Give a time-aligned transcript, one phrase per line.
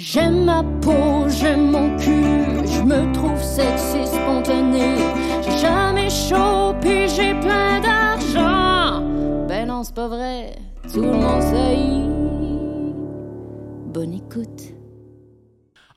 [0.00, 4.96] J'aime ma peau, j'aime mon cul, je me trouve sexy spontané.
[5.42, 9.04] J'ai jamais chaud, puis j'ai plein d'argent.
[9.48, 10.54] Ben non, c'est pas vrai,
[10.92, 11.76] tout le monde sait.
[13.92, 14.72] Bonne écoute.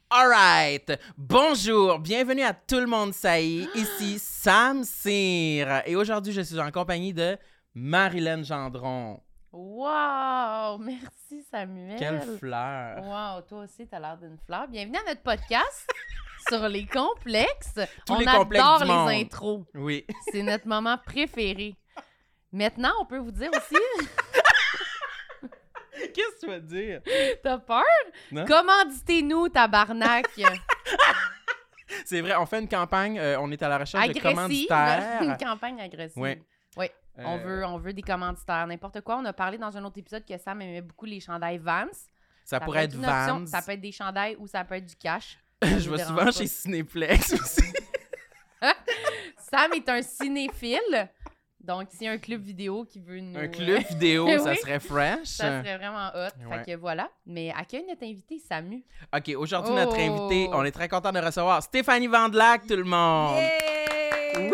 [0.09, 3.67] Alright, bonjour, bienvenue à tout le monde saillit.
[3.75, 7.37] Ici Sam Cyr et aujourd'hui je suis en compagnie de
[7.75, 9.19] Marilyn Gendron.
[9.51, 10.77] Wow!
[10.79, 11.99] Merci, Samuel.
[11.99, 13.03] Quelle fleur!
[13.03, 14.65] Wow, toi aussi, t'as l'air d'une fleur.
[14.69, 15.89] Bienvenue à notre podcast
[16.49, 17.77] sur les complexes.
[18.05, 19.09] Tous on les complexes adore du les monde.
[19.09, 19.65] intros.
[19.73, 20.05] Oui.
[20.31, 21.75] C'est notre moment préféré.
[22.53, 23.75] Maintenant, on peut vous dire aussi,
[26.13, 27.01] Qu'est-ce que tu veux dire?
[27.43, 27.83] t'as peur?
[28.31, 28.45] Non?
[28.45, 30.29] Commanditez-nous, tabarnak?
[32.05, 34.35] C'est vrai, on fait une campagne, euh, on est à la recherche de Agressive.
[34.35, 35.21] commanditaires.
[35.21, 36.21] Une campagne agressive.
[36.21, 36.41] Ouais.
[36.77, 36.87] Oui.
[37.17, 39.17] On, Euh, veut, on veut des commanditaires, n'importe quoi.
[39.17, 41.85] On a parlé dans un autre épisode que Sam aimait beaucoup les chandails Vans.
[42.45, 42.95] Ça, pourrait être.
[42.95, 43.45] Vans.
[43.45, 45.37] Ça peut être des chandails ou ça peut être du cash.
[45.63, 46.31] Je vais souvent pas.
[46.31, 47.61] chez Cinéplex aussi.
[49.51, 51.09] Sam est un cinéphile.
[51.59, 53.37] Donc, s'il y a un club vidéo qui veut nous.
[53.39, 54.39] Un club vidéo, Oui.
[54.39, 55.27] ça serait fresh.
[55.27, 56.49] Ça serait vraiment hot.
[56.49, 56.57] Ouais.
[56.65, 57.07] Fait que voilà.
[57.27, 58.83] Mais accueille notre invité, Samu.
[59.15, 60.25] OK, aujourd'hui, notre Oh.
[60.27, 63.35] invité, on est très content de recevoir Stéphanie Vandelac, tout le monde.
[64.35, 64.49] Wow.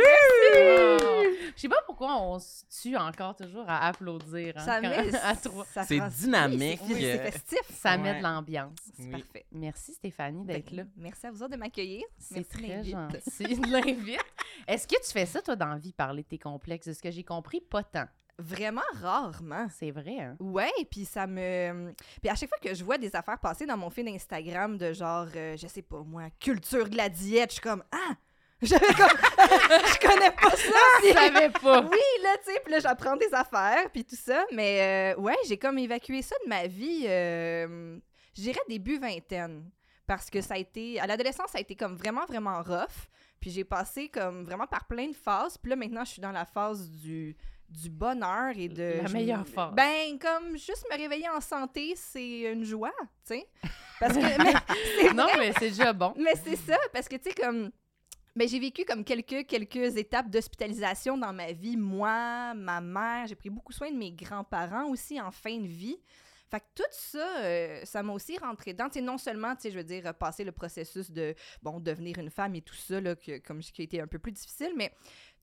[1.58, 4.54] Je sais pas pourquoi on se tue encore toujours à applaudir.
[4.58, 5.14] hein, Ça quand- met...
[5.24, 5.66] à trois.
[5.66, 6.80] ça C'est dynamique.
[6.84, 7.60] Oui, c'est- oui, c'est festif.
[7.82, 8.78] Ça met de l'ambiance.
[8.96, 9.10] C'est Oui.
[9.12, 9.46] parfait.
[9.52, 10.84] Merci Stéphanie d'être là.
[10.96, 12.04] Merci à vous autres de m'accueillir.
[12.20, 14.22] C'est très gentil de l'invite.
[14.68, 16.88] Est-ce que tu fais ça, toi, dans la vie, parler de tes complexes?
[16.88, 17.60] Est-ce que j'ai compris?
[17.60, 18.06] Pas tant.
[18.40, 19.66] Vraiment rarement.
[19.72, 20.36] C'est vrai, hein?
[20.40, 21.92] Ouais, puis ça me.
[22.22, 24.94] Puis à chaque fois que je vois des affaires passer dans mon feed Instagram de
[24.94, 28.14] genre, euh, je sais pas moi, culture de la diète, je suis comme, ah!
[28.62, 29.08] J'avais comme.
[29.18, 30.80] je connais pas ça!
[31.04, 31.82] Je savais pas.
[31.92, 34.46] Oui, là, tu sais, puis là, j'apprends des affaires, puis tout ça.
[34.52, 37.98] Mais euh, ouais, j'ai comme évacué ça de ma vie, euh,
[38.36, 39.70] je dirais début vingtaine.
[40.08, 41.00] Parce que ça a été.
[41.00, 43.08] À l'adolescence, ça a été comme vraiment, vraiment rough.
[43.40, 45.58] Puis j'ai passé comme vraiment par plein de phases.
[45.58, 47.36] Puis là, maintenant, je suis dans la phase du,
[47.70, 49.02] du bonheur et de.
[49.02, 49.73] La je- meilleure phase.
[49.73, 52.94] Ben, comme juste me réveiller en santé, c'est une joie,
[53.28, 53.48] tu sais.
[54.00, 54.20] Parce que.
[55.04, 56.14] mais Non, mais c'est déjà bon.
[56.17, 57.70] Mais c'est ça, parce que, tu sais, comme...
[58.37, 61.75] Ben, j'ai vécu comme quelques, quelques étapes d'hospitalisation dans ma vie.
[61.75, 65.98] Moi, ma mère, j'ai pris beaucoup soin de mes grands-parents aussi en fin de vie.
[66.49, 68.89] Fait que tout ça, euh, ça m'a aussi rentré dedans.
[68.89, 71.33] Tu sais, non seulement, tu sais, je veux dire, passer le processus de,
[71.64, 74.20] bon, devenir une femme et tout ça, là, que, comme, qui a été un peu
[74.20, 74.93] plus difficile, mais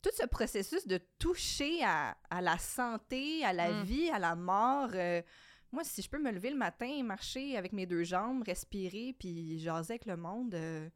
[0.00, 3.82] tout ce processus de toucher à, à la santé, à la Mm.
[3.82, 4.90] vie, à la mort...
[4.94, 5.20] euh,
[5.72, 9.58] moi, si je peux me lever le matin, marcher avec mes deux jambes, respirer, puis
[9.58, 10.88] jaser avec le monde, euh,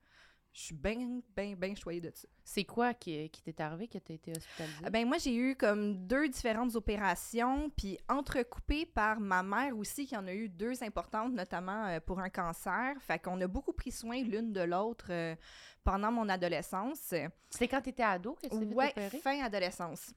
[0.53, 2.27] je suis bien, bien, bien choyée de ça.
[2.43, 4.79] C'est quoi qui, qui t'est arrivé que t'as été hospitalisée?
[4.85, 10.07] Ah Ben moi, j'ai eu comme deux différentes opérations, puis entrecoupées par ma mère aussi,
[10.07, 12.95] qui en a eu deux importantes, notamment euh, pour un cancer.
[13.01, 15.37] Fait qu'on a beaucoup pris soin l'une de l'autre euh,
[15.85, 17.15] pendant mon adolescence.
[17.51, 19.19] C'était quand t'étais ado que tu t'es fait Ouais, opérer?
[19.19, 20.13] fin adolescence.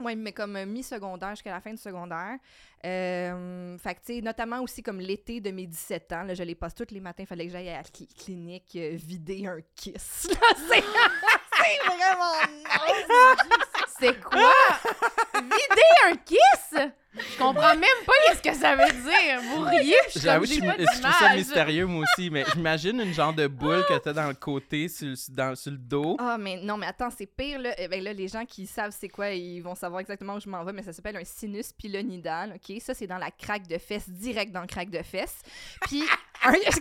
[0.00, 2.38] Oui, mais comme euh, mi-secondaire jusqu'à la fin du secondaire.
[2.84, 6.42] Euh, fait que, tu sais, notamment aussi comme l'été de mes 17 ans, là, je
[6.44, 9.48] les passe tous les matins, il fallait que j'aille à la cli- clinique euh, vider
[9.48, 10.28] un kiss.
[10.68, 12.32] C'est vraiment!
[13.98, 14.52] C'est quoi?
[15.34, 16.90] Vider un kiss?
[17.18, 19.40] Je comprends même pas ce que ça veut dire.
[19.54, 22.44] Vous riez, je suis J'avoue, je, j'ai pas je trouve ça mystérieux, moi aussi, mais
[22.52, 25.78] j'imagine une genre de boule que t'as dans le côté, sur, le- dans, sur le
[25.78, 26.16] dos.
[26.20, 27.70] Ah, mais non, mais attends, c'est pire, là.
[27.78, 30.48] Eh ben là, les gens qui savent c'est quoi, ils vont savoir exactement où je
[30.48, 32.80] m'en vais, mais ça s'appelle un sinus pilonidal, OK?
[32.80, 35.38] Ça, c'est dans la craque de fesses, direct dans le craque de fesses.
[35.82, 36.02] Puis,
[36.44, 36.80] un, un kiss...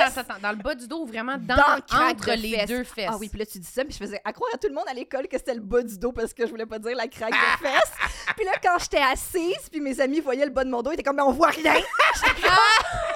[0.00, 2.68] Attends, attends, dans le bas du dos ou vraiment dans, Dans entre de les fesses.
[2.68, 3.08] deux fesses?
[3.10, 4.74] Ah oui, puis là, tu dis ça, puis je faisais à croire à tout le
[4.74, 6.96] monde à l'école que c'était le bas du dos parce que je voulais pas dire
[6.96, 7.92] la craque de fesses.
[8.36, 10.94] puis là, quand j'étais assise, puis mes amis voyaient le bas de mon dos, ils
[10.94, 11.74] étaient comme, mais on voit rien!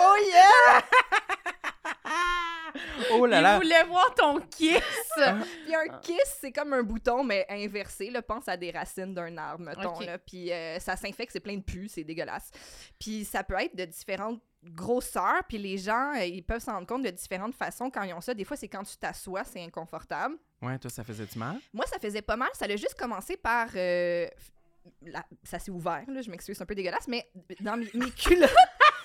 [0.05, 0.83] Oh yeah!
[3.13, 3.57] Oh là Il là!
[3.59, 4.81] voulait voir ton kiss.
[5.65, 8.11] Puis un kiss, c'est comme un bouton, mais inversé.
[8.11, 10.01] Là, pense à des racines d'un arbre, mettons.
[10.01, 12.51] Là, puis euh, ça s'infecte, c'est plein de pus, c'est dégueulasse.
[12.99, 16.87] Puis ça peut être de différentes grosseurs, puis les gens, euh, ils peuvent s'en rendre
[16.87, 18.33] compte de différentes façons quand ils ont ça.
[18.33, 20.37] Des fois, c'est quand tu t'assois, c'est inconfortable.
[20.63, 21.59] Ouais, toi, ça faisait du mal?
[21.73, 22.49] Moi, ça faisait pas mal.
[22.55, 23.69] Ça a juste commencé par...
[23.77, 24.27] euh,
[25.03, 27.29] la- ça s'est ouvert, là, je m'excuse, c'est un peu dégueulasse, mais
[27.61, 28.51] dans mes, mes culottes...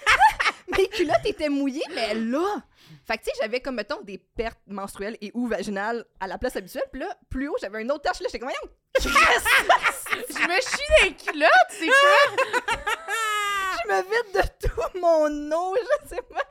[0.77, 2.61] mes culottes étaient mouillées, mais là...
[3.05, 6.37] Fait que, tu sais, j'avais comme, mettons, des pertes menstruelles et ou vaginales à la
[6.37, 6.85] place habituelle.
[6.91, 8.19] Puis là, plus haut, j'avais une autre tache.
[8.21, 8.73] Là, j'étais comme, voyons!
[8.99, 12.63] Je me chie les culottes, c'est quoi?
[13.83, 16.43] je me vide de tout mon eau, je sais pas.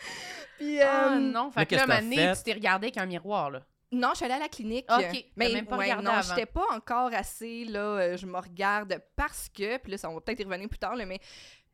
[0.59, 3.51] Puis, euh, Ah non, là, fait que là, Mané, tu t'es regardé avec un miroir,
[3.51, 3.61] là.
[3.93, 4.85] Non, je suis allée à la clinique.
[4.91, 6.23] Ok, mais même pas ouais, regardé non, avant.
[6.23, 7.79] j'étais pas encore assez là.
[7.79, 10.79] euh, je me regarde parce que, puis là, ça, on va peut-être y revenir plus
[10.79, 11.21] tard, là, mais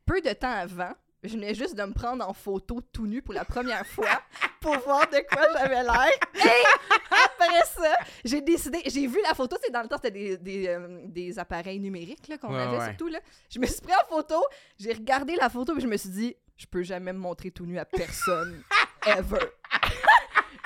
[0.05, 0.93] peu de temps avant,
[1.23, 4.21] je venais juste de me prendre en photo tout nu pour la première fois
[4.61, 6.11] pour voir de quoi j'avais l'air.
[6.35, 7.95] Et après ça,
[8.25, 11.39] j'ai décidé, j'ai vu la photo, c'est dans le temps, c'était des, des, euh, des
[11.39, 12.87] appareils numériques là, qu'on Ouais, avait ouais.
[12.89, 13.09] surtout.
[13.09, 13.21] Là.
[13.49, 14.45] Je me suis pris en photo,
[14.79, 17.65] j'ai regardé la photo, puis je me suis dit, je peux jamais me montrer tout
[17.65, 18.63] nu à personne.
[19.07, 19.39] Ever.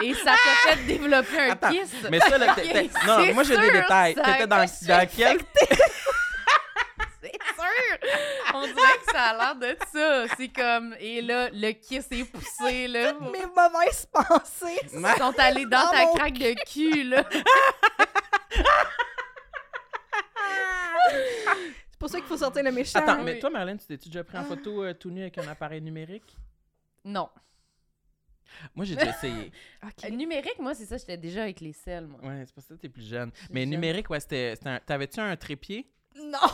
[0.02, 1.90] Et ça t'a fait développer un Attends, kiss.
[2.10, 4.14] Mais ça, là, t'es- t'es- non, C'est moi j'ai des détails.
[4.14, 5.38] T'étais dans, dans quel.
[7.22, 8.10] C'est sûr!
[8.54, 10.34] On dirait que ça a l'air de ça.
[10.36, 13.14] C'est comme, et là, le kiss est poussé, là.
[13.14, 14.78] Mes mauvaises pensées.
[14.92, 17.24] Ils sont allés dans Dans ta craque de cul, là.
[21.90, 22.98] C'est pour ça qu'il faut sortir le méchant.
[22.98, 23.22] Attends, oui.
[23.24, 25.80] mais toi, Marlène, tu t'es-tu déjà pris en photo euh, tout nu avec un appareil
[25.80, 26.36] numérique?
[27.04, 27.28] Non.
[28.74, 29.52] Moi, j'ai déjà essayé.
[30.04, 32.18] Euh, numérique, moi, c'est ça, j'étais déjà avec les selles, moi.
[32.22, 33.30] Ouais, c'est pour ça que t'es plus jeune.
[33.30, 33.70] Plus Mais jeune.
[33.70, 34.54] numérique, ouais, c'était.
[34.56, 35.88] c'était un- T'avais-tu un trépied?
[36.16, 36.38] Non!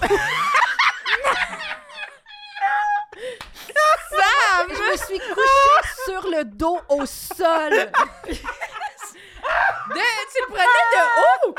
[4.10, 4.68] Sam!
[4.68, 7.72] Je me suis couchée sur le dos au sol.
[9.88, 11.54] De, tu le prenais de haut!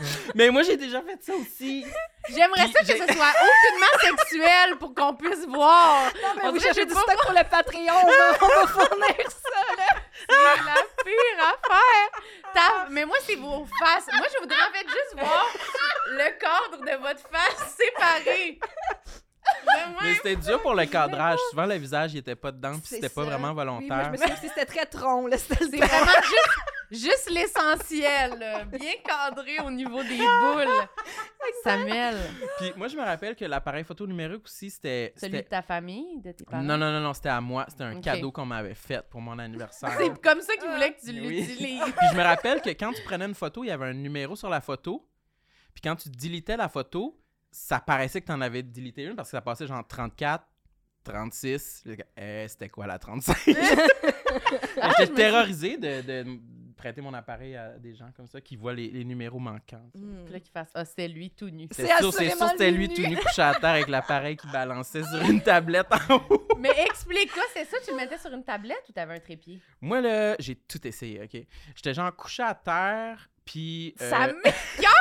[0.34, 1.84] Mais moi, j'ai déjà fait ça aussi.
[2.28, 6.04] J'aimerais ça que ce soit aucunement sexuel pour qu'on puisse voir.
[6.22, 9.30] Non, mais On vous cherchez du stock pour le Patreon, on va, on va fournir
[9.30, 10.00] ça, là.
[10.28, 10.74] C'est la
[11.04, 12.22] pire affaire.
[12.54, 14.06] Ta- Mais moi, c'est vos faces.
[14.16, 15.46] Moi, je voudrais en fait juste voir
[16.08, 18.58] le cadre de votre face séparé.
[20.02, 21.38] Mais c'était dur pour le cadrage.
[21.50, 24.10] Souvent, le visage, il était pas dedans, puis c'était pas vraiment Oui, moi, je volontaire.
[24.12, 25.36] me souviens que c'était très tronc, là.
[25.38, 26.06] C'était vraiment
[26.90, 28.66] juste, juste l'essentiel.
[28.72, 30.88] Bien cadré au niveau des boules.
[31.64, 32.16] Samuel,
[32.58, 35.12] Puis moi, je me rappelle que l'appareil photo numérique aussi, c'était.
[35.16, 36.62] celui de ta famille, de tes parents?
[36.62, 37.66] Non, non, non, non, c'était à moi.
[37.68, 39.92] C'était un cadeau qu'on m'avait fait pour mon anniversaire.
[39.98, 41.40] C'est comme ça qu'ils voulaient que tu Oui.
[41.40, 41.82] l'utilises.
[41.82, 44.36] Puis je me rappelle que quand tu prenais une photo, il y avait un numéro
[44.36, 45.06] sur la photo.
[45.74, 47.19] Puis quand tu dilitais la photo,
[47.50, 50.44] ça paraissait que tu en avais dilité une parce que ça passait genre 34,
[51.04, 51.82] 36.
[51.86, 53.36] J'étais comme, Eh, c'était quoi la 35?
[54.80, 56.38] Ah, J'étais terrorisé de, de
[56.76, 59.84] prêter mon appareil à des gens comme ça qui voient les, les numéros manquants.
[59.94, 60.24] Hmm.
[60.24, 61.68] Puis là, qu'il fasse, ah, c'est lui tout nu.
[61.72, 63.16] C'est sûr, c'est sûr, c'était lui tout nu.
[63.16, 66.46] couché à terre avec l'appareil qui balançait sur une tablette en haut.
[66.58, 67.76] Mais explique-quoi, c'est ça?
[67.84, 69.60] Tu le mettais sur une tablette ou t'avais un trépied?
[69.80, 71.42] Moi, là, j'ai tout essayé, OK?
[71.74, 73.94] J'étais genre couché à terre, puis...
[74.00, 74.99] euh, Ça m'écoeure!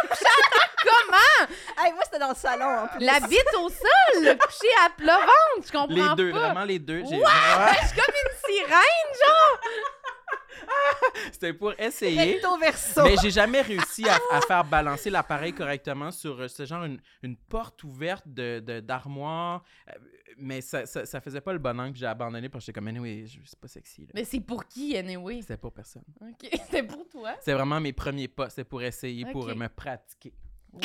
[0.84, 1.54] Comment?
[1.78, 3.06] Hey, moi, c'était dans le salon, en plus.
[3.06, 6.40] La bite au sol, le coucher à plat ventre, je comprends les deux, pas?
[6.40, 7.00] vraiment les deux.
[7.00, 9.60] J'ai- Je suis comme une sirène, genre!
[11.32, 12.34] C'était pour essayer.
[12.34, 13.04] Recto verso.
[13.04, 17.00] Mais j'ai jamais réussi à, à faire balancer l'appareil correctement sur euh, c'est genre une,
[17.24, 19.64] une porte ouverte de de- d'armoire.
[19.90, 19.94] Euh,
[20.38, 22.88] mais ça, ça, ça faisait pas le bon angle, j'ai abandonné parce que j'étais comme
[22.88, 24.02] anyway, je- c'est pas sexy.
[24.02, 24.12] là.
[24.14, 25.42] Mais c'est pour qui, anyway?
[25.42, 26.04] C'était pour personne.
[26.22, 27.34] OK, c'est pour toi?
[27.42, 29.50] C'est vraiment mes premiers pas, c'est pour essayer, pour Ok.
[29.52, 30.34] euh, me pratiquer.
[30.74, 30.82] Wow.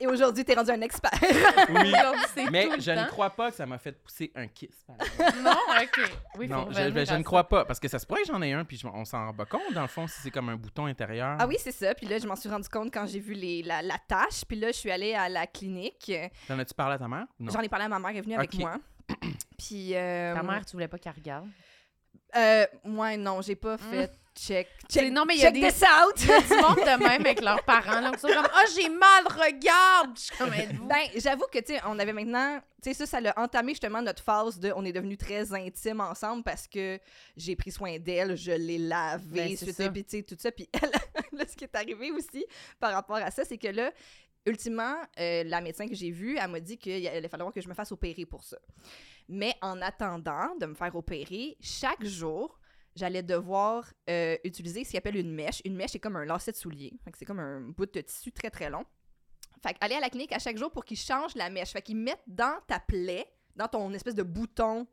[0.00, 1.12] Et aujourd'hui, t'es rendu un expert.
[1.68, 1.92] Oui.
[2.50, 4.84] Mais tout le je ne crois pas que ça m'a fait pousser un kiss.
[4.84, 5.42] par exemple.
[5.44, 6.10] Non, OK.
[6.38, 7.24] Oui, faut non, je, revenir ben, je à ne ça.
[7.24, 9.26] crois pas parce que ça se pourrait que j'en ai un puis je- on s'en
[9.26, 11.36] rend pas compte dans le fond si c'est comme un bouton intérieur.
[11.38, 11.94] Ah oui, c'est ça.
[11.94, 14.44] Puis là, je m'en suis rendu compte quand j'ai vu les, la, la tâche.
[14.48, 16.10] Puis là, je suis allée à la clinique.
[16.48, 17.26] T'en as-tu parlé à ta mère?
[17.38, 17.52] Non.
[17.52, 18.58] J'en ai parlé à ma mère, elle est venue avec Ok.
[18.60, 18.74] moi.
[19.58, 19.94] Puis.
[19.94, 21.48] Euh, Ta mère, tu voulais pas qu'elle regarde?
[22.34, 24.68] Euh, ouais, non, j'ai pas fait check.
[24.88, 26.14] Check, non, mais il y a des- this out!
[26.22, 28.00] Il y a du monde de même avec leurs parents.
[28.00, 30.16] Là, qui sont comme, ah, j'ai mal, regarde!
[30.16, 30.86] Je suis comme, êtes-vous?
[30.86, 32.60] Ben, j'avoue que, tu sais, on avait maintenant.
[32.82, 34.72] Tu sais, ça, ça l'a entamé justement notre phase de.
[34.74, 36.98] On est devenus très intimes ensemble parce que
[37.36, 39.46] j'ai pris soin d'elle, je l'ai lavée, Ben,
[39.92, 40.50] puis tu sais, tout ça.
[40.50, 40.90] Puis elle,
[41.32, 42.44] là, ce qui est arrivé aussi
[42.80, 43.92] par rapport à ça, c'est que là,
[44.46, 47.68] ultimement, euh, la médecin que j'ai vue, elle m'a dit qu'il allait falloir que je
[47.68, 48.56] me fasse opérer pour ça.
[49.28, 52.58] Mais en attendant de me faire opérer, chaque jour,
[52.96, 55.60] j'allais devoir euh, utiliser ce qu'on appelle une mèche.
[55.64, 56.92] Une mèche, c'est comme un lacet de soulier.
[57.04, 58.84] Fait que C'est comme un bout de tissu très, très long.
[59.62, 61.70] Fait aller à la clinique à chaque jour pour qu'ils changent la mèche.
[61.72, 64.86] Fait qu'ils mettent dans ta plaie, dans ton espèce de bouton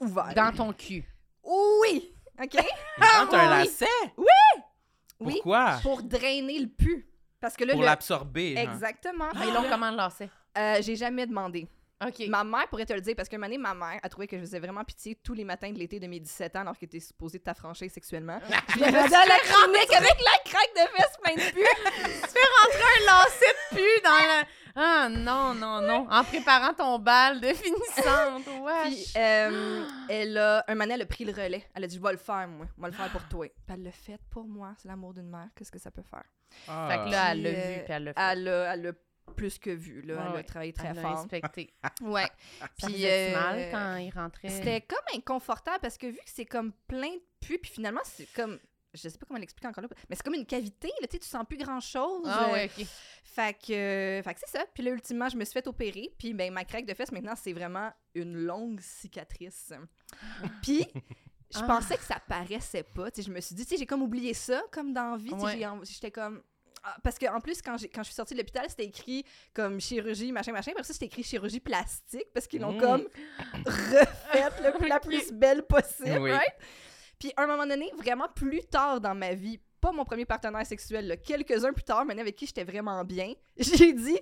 [0.00, 0.34] ouvert.
[0.34, 1.04] Dans ton cul.
[1.44, 2.14] Oui!
[2.42, 2.54] OK?
[2.54, 3.64] Ils rentrent un oui.
[3.64, 3.86] lacet?
[4.16, 4.62] Oui.
[5.18, 5.78] Pourquoi?
[5.82, 7.08] Pour drainer le pu.
[7.40, 8.56] Parce que là, Pour l'absorber.
[8.58, 8.62] hein.
[8.72, 9.28] Exactement.
[9.34, 10.28] Mais ils l'ont comment le lasser?
[10.58, 11.68] Euh, J'ai jamais demandé.
[12.06, 12.26] OK.
[12.28, 14.36] Ma mère pourrait te le dire parce qu'un moment donné, ma mère a trouvé que
[14.36, 16.86] je faisais vraiment pitié tous les matins de l'été de mes 17 ans alors que
[16.86, 18.38] t'es supposé t'affranchir sexuellement.
[18.74, 21.60] Je l'ai rendu à la clinique avec la craque de fesses plein de pu.
[21.60, 24.44] un lacet de pu dans la...
[24.76, 26.06] Ah, non, non, non.
[26.10, 28.42] En préparant ton bal de finissante.
[28.44, 29.14] Puis Wesh.
[29.16, 31.64] euh, elle a, un donné, elle a pris le relais.
[31.74, 32.66] Elle a dit, je vais le faire, moi.
[32.76, 33.46] Je vais le faire pour toi.
[33.46, 34.74] Puis elle l'a fait pour moi.
[34.78, 35.46] C'est l'amour d'une mère.
[35.56, 36.24] Qu'est-ce que ça peut faire?
[36.66, 36.88] Ah.
[36.90, 38.20] Fait que là, elle l'a Puis, euh, vu, puis elle l'a fait.
[38.32, 38.92] Elle a, elle a
[39.36, 40.14] plus que vu, là.
[40.16, 41.18] Ouais, elle a travaillé très Elle fort.
[41.18, 41.72] inspecté.
[42.02, 42.28] Ouais.
[42.78, 44.48] Puis, euh, mal quand il rentrait?
[44.48, 48.26] C'était comme inconfortable parce que vu que c'est comme plein de pu, puis finalement, c'est
[48.34, 48.58] comme
[48.96, 51.44] je sais pas comment l'expliquer encore là, mais c'est comme une cavité, là, tu sens
[51.48, 52.28] plus grand-chose.
[52.30, 52.86] Ah euh, ouais, ok.
[53.24, 54.64] Fait que, euh, fait que c'est ça.
[54.72, 56.14] Puis là, ultimement, je me suis fait opérer.
[56.16, 59.72] Puis ben, ma craque de fesses, maintenant, c'est vraiment une longue cicatrice.
[60.62, 60.86] Puis
[61.52, 61.66] je Ah.
[61.66, 63.10] pensais que ça paraissait pas.
[63.10, 65.16] Tu sais, je me suis dit, tu sais, j'ai comme oublié ça, comme dans la
[65.16, 65.32] vie.
[65.32, 65.58] Ouais.
[65.82, 66.40] J'étais comme...
[66.86, 69.24] Ah, Parce qu'en plus, quand, quand je suis sortie de l'hôpital, c'était écrit
[69.54, 70.72] comme chirurgie, machin, machin.
[70.72, 72.80] Après ça, c'était écrit chirurgie plastique parce qu'ils l'ont Mm.
[72.80, 73.08] comme
[73.64, 76.30] refaite la plus belle possible, Oui.
[76.30, 76.52] right?
[77.18, 80.66] Puis à un moment donné, vraiment plus tard dans ma vie, pas mon premier partenaire
[80.66, 84.18] sexuel, là, quelques-uns plus tard, mais avec qui j'étais vraiment bien, j'ai dit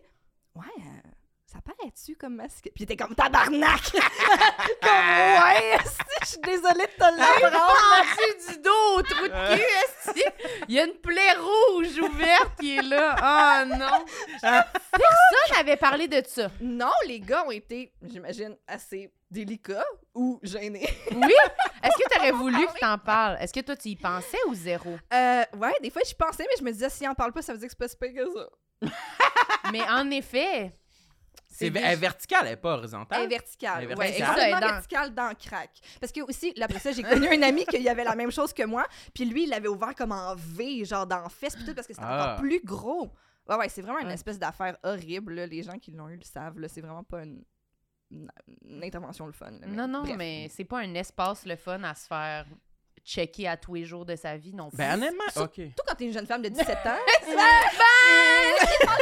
[0.54, 1.10] Ouais, euh,
[1.52, 2.72] ça paraît-tu comme ma cicatrice?
[2.74, 3.90] Puis était comme tabarnak!
[4.82, 5.76] comme ouais,
[6.22, 7.76] je suis désolée de te l'apprendre?
[8.06, 10.22] Pendu du dos au trou de cul.
[10.68, 13.16] Il y a une plaie rouge ouverte qui est là?
[13.20, 14.04] Ah non.
[14.40, 16.48] Personne n'avait parlé de ça.
[16.60, 20.88] non, les gars ont été, j'imagine, assez délicats ou gênés.
[21.10, 21.34] Oui?
[21.82, 23.36] Est-ce que tu aurais voulu que t'en parles?
[23.40, 24.96] Est-ce que toi, tu y pensais ou zéro?
[25.12, 27.52] Euh, ouais, des fois, j'y pensais, mais je me disais, si on parle pas, ça
[27.52, 28.90] veut dire que c'est pas si pire que ça.
[29.70, 30.72] Mais en effet,
[31.52, 33.18] C'est des- verticale, elle est pas horizontale.
[33.20, 33.84] Elle est verticale.
[33.84, 34.28] Elle est verticale.
[34.28, 35.70] complètement Dans- verticale dans le crack.
[36.00, 38.52] Parce que aussi, là, après ça, j'ai connu un ami qui avait la même chose
[38.52, 41.74] que moi, puis lui, il l'avait ouvert comme en V, genre dans fesse, puis tout,
[41.74, 42.24] parce que c'était Ah.
[42.32, 43.12] encore plus gros.
[43.48, 45.46] Ouais, ouais, c'est vraiment une espèce d'affaire horrible, là.
[45.46, 46.68] Les gens qui l'ont eu le savent, là.
[46.68, 47.42] C'est vraiment pas une,
[48.82, 49.50] intervention le fun.
[49.50, 50.16] là, non, non, bref.
[50.16, 52.44] mais c'est pas un espace le fun à se faire
[53.04, 54.76] checker à tous les jours de sa vie non plus.
[54.78, 55.54] Ben honnêtement, ok.
[55.54, 56.98] Surtout quand t'es une jeune femme de 17 ans.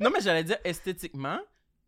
[0.00, 1.38] Non, mais j'allais dire esthétiquement,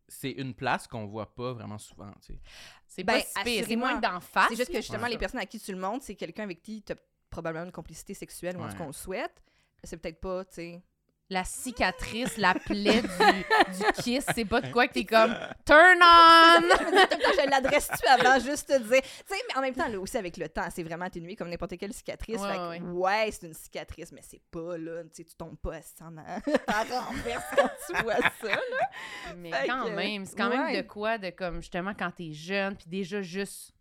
[0.08, 2.38] c'est une place qu'on voit pas vraiment souvent, tu sais.
[2.86, 4.48] c'est Ben, pas si moins d'en face.
[4.50, 5.10] C'est juste que justement, Ouais.
[5.10, 6.96] les personnes à qui tu le montres, c'est quelqu'un avec qui tu as
[7.30, 9.42] probablement une complicité sexuelle, ou en tout cas, on le souhaite.
[9.82, 10.82] C'est peut-être pas, tu sais.
[11.30, 15.98] La cicatrice, la plaie du, du kiss, c'est pas de quoi que t'es comme turn
[16.02, 16.60] on!
[16.60, 19.00] je l'adresse-tu avant juste te dire?
[19.00, 21.48] Tu sais, mais en même temps, là aussi, avec le temps, c'est vraiment atténué comme
[21.48, 22.40] n'importe quelle cicatrice.
[22.42, 23.24] Ouais, Fait que, ouais.
[23.24, 27.44] ouais, c'est une cicatrice, mais c'est pas, là, tu sais, tu tombes pas à renverse
[27.56, 28.90] quand tu vois ça, là.
[29.36, 30.82] Mais Fait quand que, même, c'est quand même ouais.
[30.82, 33.72] de quoi de comme justement quand t'es jeune, puis déjà juste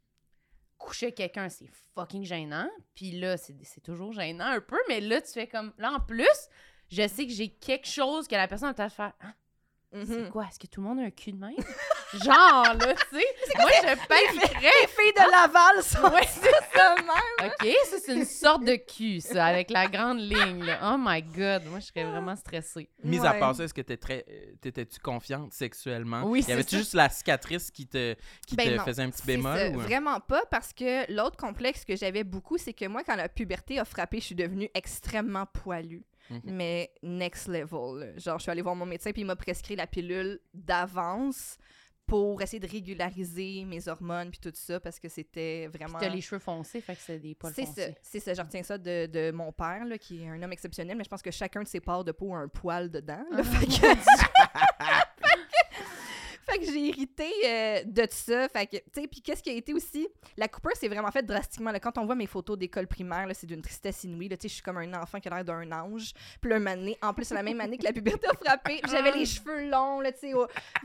[0.78, 2.70] coucher quelqu'un, c'est fucking gênant.
[2.96, 5.74] Puis là, c'est c'est toujours gênant un peu, mais là, tu fais comme.
[5.78, 6.50] Là, en plus,
[6.94, 9.14] je sais que j'ai quelque chose que la personne va faire.
[9.22, 9.34] Ah,
[9.96, 10.06] Mhm.
[10.08, 10.46] c'est quoi?
[10.46, 11.54] Est-ce que tout le monde a un cul de même?
[12.14, 13.26] Genre, là, tu sais.
[13.58, 14.72] Moi, je paniquerais.
[14.82, 17.52] Les filles de Laval sont Ouais, c'est ça même.
[17.52, 20.94] OK, ça, c'est une sorte de cul, ça, avec la grande ligne, là.
[20.94, 22.90] Oh my God, moi, je serais vraiment stressée.
[23.04, 23.40] Mis à Ouais.
[23.40, 26.24] part ça, est-ce que t'es très, euh, t'étais-tu confiante sexuellement?
[26.26, 26.78] Oui, Y c'est avait-tu ça.
[26.78, 28.16] juste la cicatrice qui te,
[28.48, 29.58] qui Ben te non, faisait un petit bémol?
[29.58, 33.04] ça, ou un- Vraiment pas, parce que l'autre complexe que j'avais beaucoup, c'est que moi,
[33.04, 36.02] quand la puberté a frappé, je suis devenue extrêmement poilue.
[36.30, 36.42] Mhm.
[36.46, 38.00] Mais next level.
[38.00, 38.18] là.
[38.18, 41.58] Genre, je suis allée voir mon médecin, puis il m'a prescrit la pilule d'avance
[42.06, 46.00] pour essayer de régulariser mes hormones, puis tout ça, parce que c'était vraiment...
[46.00, 47.98] T'as les cheveux foncés, fait que c'est des poils C'est ça, foncés.
[48.02, 48.34] c'est ça.
[48.34, 51.10] Je retiens ça de, de mon père, là, qui est un homme exceptionnel, mais je
[51.10, 53.24] pense que chacun de ses pores de peau a un poil dedans.
[53.32, 53.38] là.
[53.40, 53.72] Ah, fait que,
[56.54, 58.48] fait que j'ai hérité euh, de ça.
[58.50, 60.08] Fait que, tu sais, puis qu'est-ce qui a été aussi...
[60.38, 61.72] La coupure s'est vraiment faite drastiquement.
[61.72, 61.80] là.
[61.80, 64.30] Quand on voit mes photos d'école primaire, c'est d'une tristesse inouïe.
[64.30, 66.14] Tu sais, je suis comme un enfant qui a l'air d'un ange.
[66.42, 68.82] Puis là, donné, en plus, c'est la même année que la puberté a frappé.
[68.90, 70.34] J'avais les cheveux longs, là, tu sais,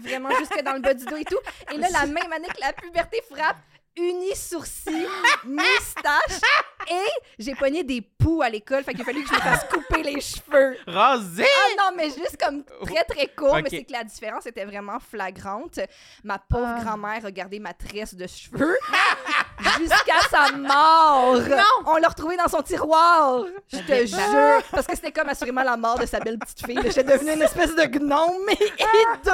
[0.00, 1.38] vraiment jusque dans le bas du dos et tout.
[1.72, 3.56] Et là, la même année que la puberté frappe,
[3.98, 5.06] uni sourcils,
[5.44, 6.40] moustache,
[6.90, 9.64] et j'ai pogné des poux à l'école, fait qu'il a fallu que je me fasse
[9.70, 10.76] couper les cheveux.
[10.86, 11.44] Rasé!
[11.44, 14.98] Ah non, mais juste comme très très court, mais c'est que la différence était vraiment
[15.00, 15.80] flagrante.
[16.24, 16.80] Ma pauvre Ah.
[16.84, 18.76] grand-mère a gardé ma tresse de cheveux
[19.78, 21.36] jusqu'à sa mort.
[21.40, 21.86] Non!
[21.86, 23.44] On l'a retrouvée dans son tiroir.
[23.72, 26.78] Je te jure, parce que c'était comme assurément la mort de sa belle petite fille.
[26.84, 29.32] J'étais devenue une espèce de gnome mais hideux.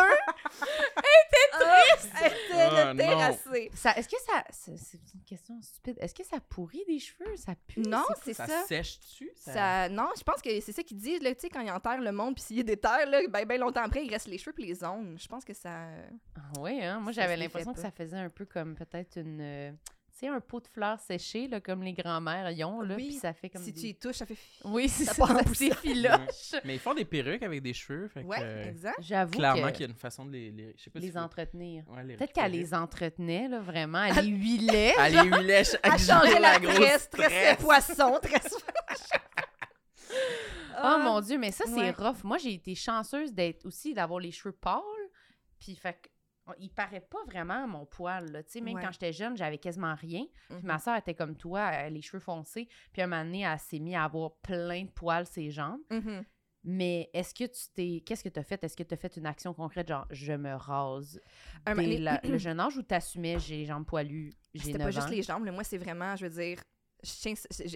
[0.97, 2.11] Elle était triste.
[2.23, 3.71] elle était Ah, le terrassée.
[3.97, 4.45] Est-ce que ça.
[4.51, 5.97] C'est une question stupide.
[6.01, 7.37] Est-ce que ça pourrit des cheveux?
[7.37, 7.81] Ça pue?
[7.81, 8.65] Non, C'est- Ça, ça?
[8.67, 9.31] sèche-tu?
[9.37, 12.01] Ça, non, je pense que c'est ça qu'ils disent, là, tu sais, quand ils enterrent
[12.01, 14.27] le monde, puis s'il y a des terres, là, ben, ben longtemps après, il reste
[14.27, 15.17] les cheveux puis les ongles.
[15.19, 15.71] Je pense que ça...
[16.37, 16.99] Ah oui, hein?
[17.01, 19.77] Moi, j'avais l'impression que ça faisait un peu comme peut-être une.
[20.27, 22.95] Sais, un pot de fleurs séchées, là, comme les grands-mères y ont, là.
[22.97, 23.63] Oui, Puis ça fait comme.
[23.63, 24.37] si des- tu y touches, ça fait...
[24.65, 25.27] Oui, c'est ça ça.
[25.27, 25.75] part en Ça poussière.
[25.81, 26.53] s'effiloche.
[26.65, 28.09] Mais ils font des perruques avec des cheveux.
[28.09, 28.97] Fait que, Ouais, euh, exact.
[29.01, 30.51] J'avoue clairement qu'il y a une façon de les.
[30.51, 31.85] les je sais pas les si faut- entretenir.
[31.91, 34.03] Ouais, Peut-être qu'elle les entretenait, là, vraiment.
[34.05, 34.95] Elle les huilait.
[34.99, 38.57] Elle les huilait ch- À avec changer la tresse, tresse poisson, tresse...
[40.83, 41.91] Oh mon Dieu, mais ça, c'est ouais.
[41.93, 42.23] rough.
[42.25, 44.81] Moi, j'ai été chanceuse d'être aussi, d'avoir les cheveux pâles.
[45.59, 46.09] Puis, fait que,
[46.59, 48.43] il paraît pas vraiment mon poil, là.
[48.43, 48.83] Tu sais, même Ouais.
[48.83, 50.25] quand j'étais jeune, j'avais quasiment rien.
[50.49, 50.63] Puis Mhm.
[50.67, 52.69] ma soeur était comme toi, elle a les cheveux foncés.
[52.93, 55.81] Puis un moment donné, elle s'est mise à avoir plein de poils ses jambes.
[55.91, 56.25] Mhm.
[56.67, 58.03] Mais est-ce que tu t'es.
[58.07, 58.63] Qu'est-ce que tu as fait?
[58.65, 61.21] Est-ce que tu as fait une action concrète, genre je me rase
[61.67, 64.91] dès la- le jeune âge ou t'assumais j'ai les jambes poilues, j'ai C'était 9 pas
[64.91, 65.53] juste les jambes, là.
[65.53, 66.63] moi, c'est vraiment, je veux dire...
[67.03, 67.29] je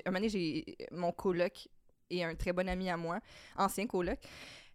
[0.07, 1.69] un moment donné, j'ai mon coloc
[2.09, 3.21] et un très bon ami à moi,
[3.57, 4.19] ancien coloc,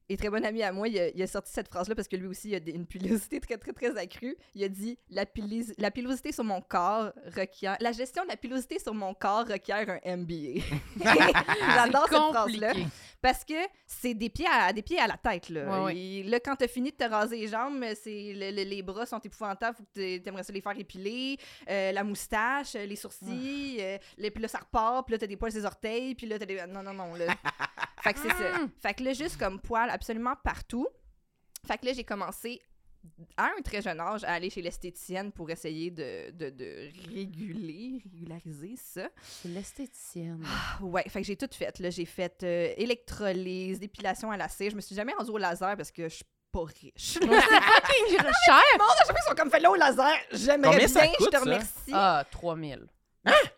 [0.09, 2.15] et très bon ami à moi, il a, il a sorti cette phrase-là parce que
[2.15, 4.35] lui aussi, il a des- une pilosité très, très, très accrue.
[4.55, 7.77] Il a dit la, pilosité sur mon corps requiert.
[7.79, 10.61] La gestion de la pilosité sur mon corps requiert un MBA.
[11.75, 12.73] J'adore cette phrase-là.
[13.21, 13.53] Parce que
[13.87, 15.65] c'est des pieds à, des pieds à la tête, là.
[15.79, 15.97] Ouais, ouais.
[15.97, 19.05] Et là, quand t'as fini de te raser les jambes, c'est le- le- les bras
[19.05, 21.37] sont épouvantables, faut que t'a- t'aimerais ça les faire épiler,
[21.69, 25.27] euh, la moustache, euh, les sourcils, euh, les- puis là, ça repart, puis là, t'as
[25.27, 26.61] des poils sur les orteils, puis là, t'as des...
[26.67, 27.27] Non, non, non, là.
[28.03, 28.59] fait que c'est ça.
[28.59, 28.69] Mm.
[28.81, 30.87] Fait que là, juste comme poils absolument partout.
[31.65, 32.61] Fait que là, j'ai commencé
[33.37, 38.01] à un très jeune âge à aller chez l'esthéticienne pour essayer de, de, de réguler,
[38.03, 39.09] régulariser ça.
[39.21, 40.45] C'est l'esthéticienne.
[40.81, 41.79] Ouais, fait que j'ai tout fait.
[41.79, 44.71] Là, j'ai fait euh, électrolyse, dépilation à la cire.
[44.71, 47.15] Je me suis jamais rendue au laser parce que je suis pas riche.
[47.21, 48.61] Le c'est fucking cher!
[48.79, 50.15] monde, à chaque fois, ils sont comme fait là au laser.
[50.31, 51.91] J'aimerais bien, ça je te remercie.
[51.93, 52.87] Ah, 3000.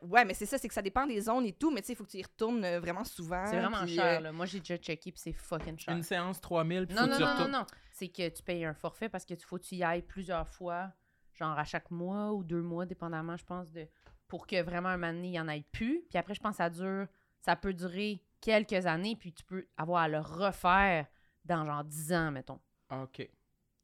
[0.02, 1.72] Ouais, mais c'est ça, c'est que ça dépend des zones et tout.
[1.72, 3.46] Mais tu sais, il faut que tu y retournes euh, vraiment souvent.
[3.48, 4.32] C'est vraiment puis, cher, euh, là.
[4.32, 5.96] Moi, j'ai déjà checké, puis c'est fucking cher.
[5.96, 7.66] Une séance 3000, puis Non, faut non, que tu non, non, non.
[7.92, 10.48] C'est que tu payes un forfait parce que tu faut que tu y ailles plusieurs
[10.48, 10.92] fois,
[11.34, 13.88] genre à chaque mois ou deux mois, dépendamment, je pense, de
[14.28, 16.04] pour que vraiment un moment donné, il n'y en ait plus.
[16.10, 17.08] Puis après, je pense que ça dure,
[17.42, 21.08] ça peut durer quelques années, puis tu peux avoir à le refaire
[21.46, 22.60] dans genre 10 ans, mettons.
[22.90, 23.28] Ah, OK.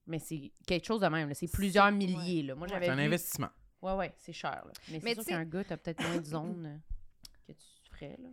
[0.08, 1.34] Mais c'est quelque chose de même, là.
[1.34, 2.56] C'est plusieurs milliers, là.
[2.56, 3.02] Moi, C'est un vu...
[3.02, 3.50] investissement.
[3.82, 4.72] Ouais, ouais, c'est cher, là.
[4.90, 6.82] Mais, Mais c'est sûr qu'un gars, t'as peut-être moins de zones
[7.48, 8.30] que tu ferais, là.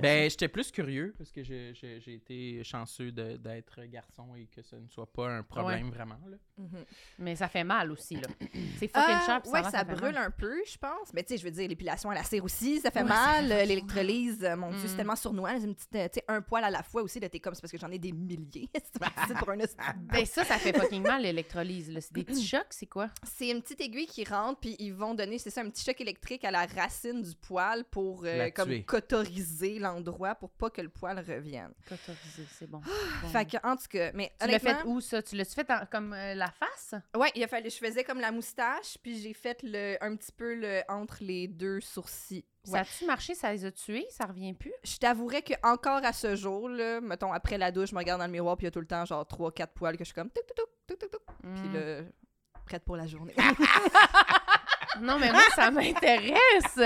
[0.00, 1.72] Ben, j'étais plus curieux parce que j'ai-
[2.06, 6.18] été chanceux de- d'être garçon et que ce ne soit pas un problème vraiment.
[6.28, 6.36] Là.
[6.58, 6.68] mhm.
[6.72, 6.78] ça.
[7.18, 8.28] Mais ça fait mal aussi, là.
[8.78, 10.26] C'est fucking Ah, cher, puis ouais, ça, brûle mal.
[10.26, 11.12] un peu, je pense.
[11.12, 13.50] Mais tu sais, je veux dire, l'épilation à la cire aussi, ça fait Ouais, mal.
[13.50, 14.88] Euh, L'électrolyse, euh, mon Dieu, Mm.
[14.88, 15.58] c'est tellement sournois.
[15.58, 17.18] C'est une petite, euh, tu sais, un poil à la fois aussi.
[17.20, 18.68] T'es comme, c'est parce que j'en ai des milliers.
[19.28, 21.90] c'est pour un Ben ça, ça fait fucking mal, l'électrolyse.
[21.90, 22.00] là.
[22.00, 23.10] C'est des petits chocs, c'est quoi?
[23.24, 26.00] C'est une petite aiguille qui rentre, puis ils vont donner, c'est ça, un petit choc
[26.00, 28.82] électrique à la racine du poil pour euh, comme tuer.
[29.54, 31.72] Cotoriser l'endroit pour pas que le poil revienne.
[32.58, 32.80] C'est bon.
[33.22, 33.28] Bon.
[33.28, 35.22] Fait que, en tout cas, mais tu l'as fait où, ça?
[35.22, 36.94] Tu l'as-tu fait en- comme euh, la face?
[37.16, 40.32] ouais, il a fallu, je faisais comme la moustache, puis j'ai fait le, un petit
[40.32, 42.44] peu le, entre les deux sourcils.
[42.64, 43.34] Ça a-tu marché?
[43.34, 44.06] Ça les a tués?
[44.10, 44.72] Ça revient plus?
[44.84, 48.20] Je t'avouerais que encore à ce jour, là, mettons, après la douche, je me regarde
[48.20, 50.06] dans le miroir, puis il y a tout le temps, genre, 3-4 poils que je
[50.06, 51.22] suis comme, tuk, tuk, tuk, tuk, tuk, tuk,
[51.54, 51.74] puis Hmm.
[51.74, 52.00] là,
[52.64, 53.34] prête pour la journée.
[55.00, 56.80] Non, mais moi, ça m'intéresse!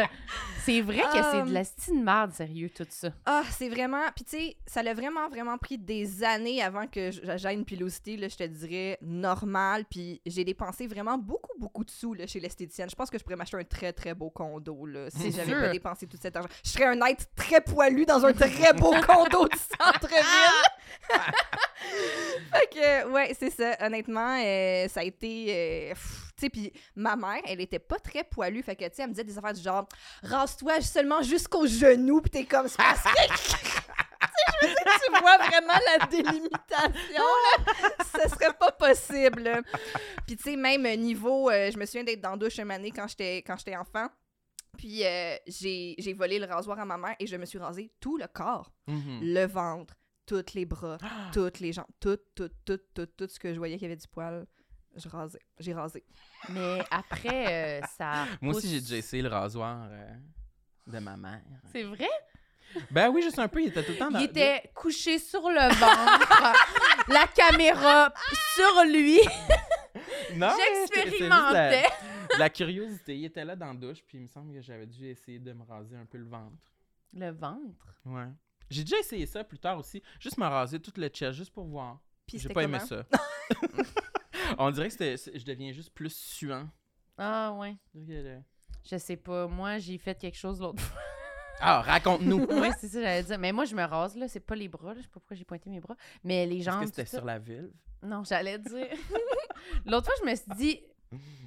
[0.68, 3.08] C'est vrai que c'est de Um, la style marde, sérieux, tout ça.
[3.24, 4.02] Ah, c'est vraiment.
[4.14, 8.18] Puis tu sais, ça l'a vraiment, vraiment pris des années avant que j'aille une pilosité,
[8.18, 9.86] là, je te dirais, normale.
[9.88, 12.90] Puis j'ai dépensé vraiment beaucoup, beaucoup de sous là, chez l'esthéticienne.
[12.90, 15.68] Je pense que je pourrais m'acheter un très, très beau condo là, si j'avais pas
[15.70, 16.50] dépensé tout cet argent.
[16.62, 20.22] Je serais un être très poilu dans un très beau condo du centre-ville.
[22.52, 23.76] fait que, ouais, c'est ça.
[23.80, 25.46] Honnêtement, euh, ça a été.
[25.48, 25.94] euh,
[26.36, 28.62] tu sais, puis ma mère, elle était pas très poilue.
[28.62, 29.88] Fait que, tu sais, elle me disait des affaires du genre,
[30.22, 32.78] rase-toi seulement jusqu'aux genoux, puis t'es comme, sais,
[34.62, 37.74] je veux dire, tu vois vraiment la délimitation, là.
[38.14, 39.42] Ce serait pas possible.
[39.42, 39.60] là.
[40.26, 43.06] Puis, tu sais, même niveau, euh, je me souviens d'être dans douche une année quand
[43.08, 44.08] j'étais enfant.
[44.76, 48.16] Puis, euh, j'ai volé le rasoir à ma mère et je me suis rasé tout
[48.16, 48.70] le corps.
[48.86, 49.20] Mhm.
[49.22, 49.94] Le ventre,
[50.28, 50.98] tous les bras,
[51.32, 54.06] toutes les jambes, tout, tout, tout, tout, tout ce que je voyais qui avait du
[54.06, 54.46] poil.
[54.96, 55.38] Je rasais.
[55.58, 56.04] J'ai rasé.
[56.50, 58.26] Mais après, euh, ça.
[58.40, 60.14] Moi aussi, j'ai déjà essayé le rasoir euh,
[60.86, 61.42] de ma mère.
[61.72, 62.08] C'est vrai?
[62.90, 65.48] Ben oui, juste un peu, il était tout le temps dans Il était couché sur
[65.48, 68.12] le ventre, la caméra
[68.54, 69.18] sur lui.
[70.34, 71.82] Non, la- J'expérimentais.
[72.34, 73.16] de la curiosité.
[73.16, 75.52] Il était là dans la douche, puis il me semble que j'avais dû essayer de
[75.54, 76.56] me raser un peu le ventre.
[77.14, 77.86] Le ventre?
[78.04, 78.28] Ouais.
[78.70, 80.02] J'ai déjà essayé ça plus tard aussi.
[80.20, 82.00] Juste me raser tout le chest, juste pour voir.
[82.26, 83.04] Puis J'ai pas aimé ça.
[84.58, 86.68] On dirait que je deviens juste plus suant.
[87.16, 87.76] Ah, ouais.
[87.96, 88.38] Euh,
[88.84, 89.46] Je sais pas.
[89.46, 91.00] Moi, j'ai fait quelque chose l'autre fois.
[91.60, 92.46] Ah, raconte-nous!
[92.50, 93.36] oui, c'est ça, j'allais dire.
[93.36, 94.28] Mais moi, je me rase, là.
[94.28, 95.00] C'est pas les bras, là.
[95.00, 95.96] Je sais pas pourquoi j'ai pointé mes bras.
[96.22, 96.80] Mais les Est-ce jambes.
[96.82, 97.72] que c'était sur la ville?
[98.00, 98.86] Non, j'allais dire.
[99.84, 100.80] L'autre fois, je me suis dit,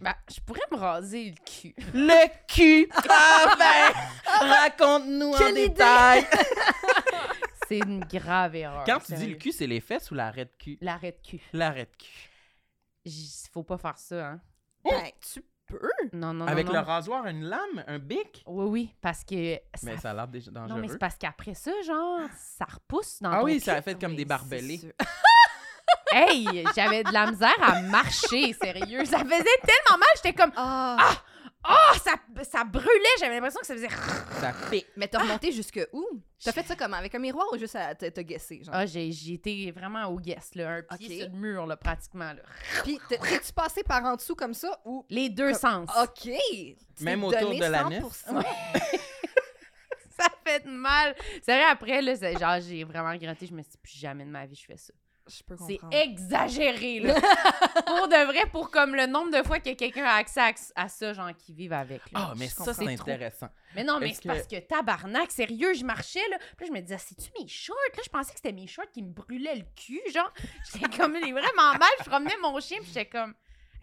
[0.01, 1.75] bah, je pourrais me raser le cul.
[1.93, 2.89] Le cul!
[3.09, 4.47] Ah ben!
[4.47, 5.69] Raconte-nous en idée!
[5.69, 6.25] détail!
[7.67, 8.83] C'est une grave erreur.
[8.85, 10.77] Quand tu dis le cul, c'est les fesses ou l'arrêt de cul?
[10.81, 11.39] L'arrêt de cul.
[11.53, 12.29] L'arrêt de cul.
[13.05, 14.41] J- Faut pas faire ça, hein.
[14.83, 15.79] Ben, tu peux?
[16.11, 16.73] Non, non, Avec non.
[16.73, 16.83] le non.
[16.83, 18.43] rasoir, une lame, un bic?
[18.45, 19.53] Oui, oui, parce que.
[19.73, 20.81] ça- Mais ça a l'air déjà Non, dangereux.
[20.81, 23.63] mais c'est parce qu'après ça, genre, ça repousse dans Ah ton oui, cul.
[23.63, 24.77] ça a fait comme Oui, des c'est barbelés.
[24.79, 24.91] sûr.
[26.13, 29.05] Hey, j'avais de la misère à marcher, sérieux.
[29.05, 29.27] Ça faisait
[29.63, 30.97] tellement mal, j'étais comme, Ah!
[31.69, 32.87] oh, ça, ça brûlait.
[33.19, 33.89] J'avais l'impression que ça faisait.
[34.39, 34.87] Ça pique.
[34.97, 36.05] Mais t'as remonté jusque où?
[36.43, 36.97] T'as fait ça comment?
[36.97, 38.63] Avec un miroir ou juste à te, te guesser?
[38.63, 38.73] Genre?
[38.75, 40.79] Ah, j'ai été vraiment au guess, là.
[40.89, 42.41] Un pied sur le mur, là, pratiquement, là.
[42.83, 45.05] Puis, t'es- t'es-tu passé par en dessous comme ça ou.
[45.09, 45.89] Les deux Comme- sens.
[46.01, 46.31] OK!
[47.01, 48.03] Même autour donné de l'anus?
[48.27, 48.43] 100%.
[50.45, 51.15] fait mal.
[51.43, 53.45] C'est vrai, après, là, c'est- genre, j'ai vraiment regretté.
[53.47, 54.93] Je me suis dit, plus jamais de ma vie, je fais ça.
[55.27, 57.13] Je peux C'est exagéré, là.
[57.85, 60.89] pour de vrai, pour comme le nombre de fois que quelqu'un a accès à, à
[60.89, 62.01] ça, genre, qui vivent avec.
[62.11, 62.29] là.
[62.29, 63.09] Ah, mais Je ça, c'est trop.
[63.09, 63.47] intéressant.
[63.75, 66.37] Mais non, mais c'est parce que tabarnak, sérieux, je marchais, là.
[66.57, 67.77] Puis là, je me disais, c'est-tu mes shorts?
[67.95, 70.33] Là, je pensais que c'était mes shorts qui me brûlaient le cul, genre.
[70.73, 71.89] J'étais comme, il est vraiment mal.
[71.99, 73.33] Je promenais mon chien, puis j'étais comme,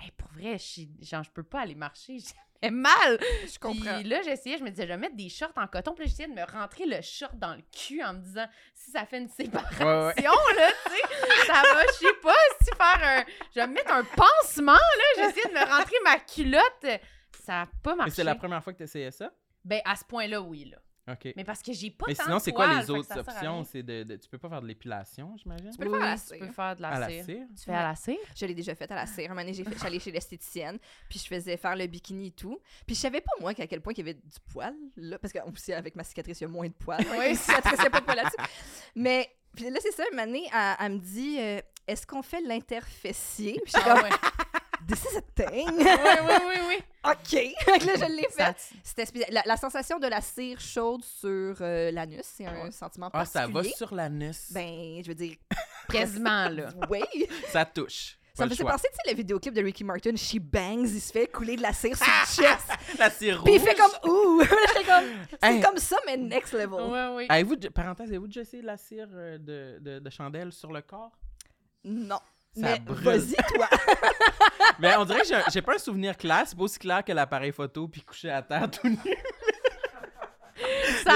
[0.00, 2.18] hey, pour vrai, je genre, je peux pas aller marcher.
[2.62, 3.18] J'ai mal.
[3.20, 3.94] Je comprends.
[4.00, 5.92] Puis là, j'essayais, je me disais, je vais mettre des shorts en coton.
[5.94, 8.90] Puis là, j'essayais de me rentrer le short dans le cul en me disant, si
[8.90, 10.22] ça fait une séparation, Ouais, ouais.
[10.22, 13.24] là, tu sais, ça va, je sais pas, si faire un.
[13.54, 15.04] Je vais me mettre un pansement, là.
[15.16, 17.00] J'essayais de me rentrer ma culotte.
[17.44, 18.12] Ça a pas Mais marché.
[18.12, 19.30] c'est la première fois que tu essayais ça?
[19.64, 20.78] Ben, à ce point-là, oui, là.
[21.10, 21.32] OK.
[21.36, 23.08] Mais parce que j'ai pas Mais tant sinon, de c'est quoi les fait que autres
[23.08, 23.54] ça sert à options?
[23.54, 23.64] rien.
[23.64, 25.70] C'est de, de- Tu peux pas faire de l'épilation, j'imagine?
[25.70, 26.36] Tu peux le faire à la Oui, cire.
[26.38, 27.24] Tu peux faire de la, À la cire.
[27.24, 27.46] cire?
[27.56, 28.16] Tu fais à la cire?
[28.36, 29.26] Je l'ai déjà fait à la cire.
[29.26, 32.30] Un moment donné, j'ai fait- j'allais chez l'esthéticienne, puis je faisais faire le bikini et
[32.32, 32.58] tout.
[32.86, 35.18] Puis je savais pas, moi, qu'à quel point il y avait du poil, là.
[35.18, 37.00] Parce que aussi, avec ma cicatrice, il y a moins de poils.
[37.10, 37.16] Oui.
[37.18, 38.36] Oui, cicatrice, il y a pas de poil là-dessus.
[38.94, 42.22] Mais, puis là, c'est ça, un moment donné, elle, elle me dit euh, Est-ce qu'on
[42.22, 44.10] fait l'interfessier Puis j'étais Ah ouais.
[44.86, 45.68] This is a thing.
[45.78, 46.78] oui, oui, oui, oui.
[47.04, 47.32] OK.
[47.86, 48.56] Là, je l'ai fait.
[48.82, 49.32] C'était spécial.
[49.32, 52.70] La, la sensation de la cire chaude sur euh, l'anus, c'est un Ouais.
[52.70, 53.70] sentiment Ah, ça particulier.
[53.70, 54.52] va sur l'anus.
[54.52, 55.36] Ben, je veux dire,
[55.90, 56.68] Quasiment, là.
[56.90, 57.02] oui.
[57.50, 58.18] Ça touche.
[58.34, 61.10] Ça me faisait penser, tu sais, le vidéoclip de Ricky Martin, She Bangs, il se
[61.10, 62.68] fait couler de la cire sur le chest.
[62.98, 63.68] La cire Puis il rouge.
[63.68, 64.42] fait comme ouh!
[64.42, 65.04] J'étais comme
[65.42, 65.60] c'est Hey.
[65.60, 66.78] comme ça mais next level.
[66.88, 67.26] Oui, oui.
[67.28, 70.82] Avez-vous, de- parenthèse, avez-vous déjà essayé la cire euh, de, de, de chandelle sur le
[70.82, 71.18] corps?
[71.82, 72.20] Non.
[72.54, 73.68] Ça mais vas-y toi.
[74.80, 76.42] Mais on dirait que j'ai j'ai pas un souvenir clair.
[76.46, 78.96] C'est pas aussi clair que l'appareil photo puis coucher à terre tout nu.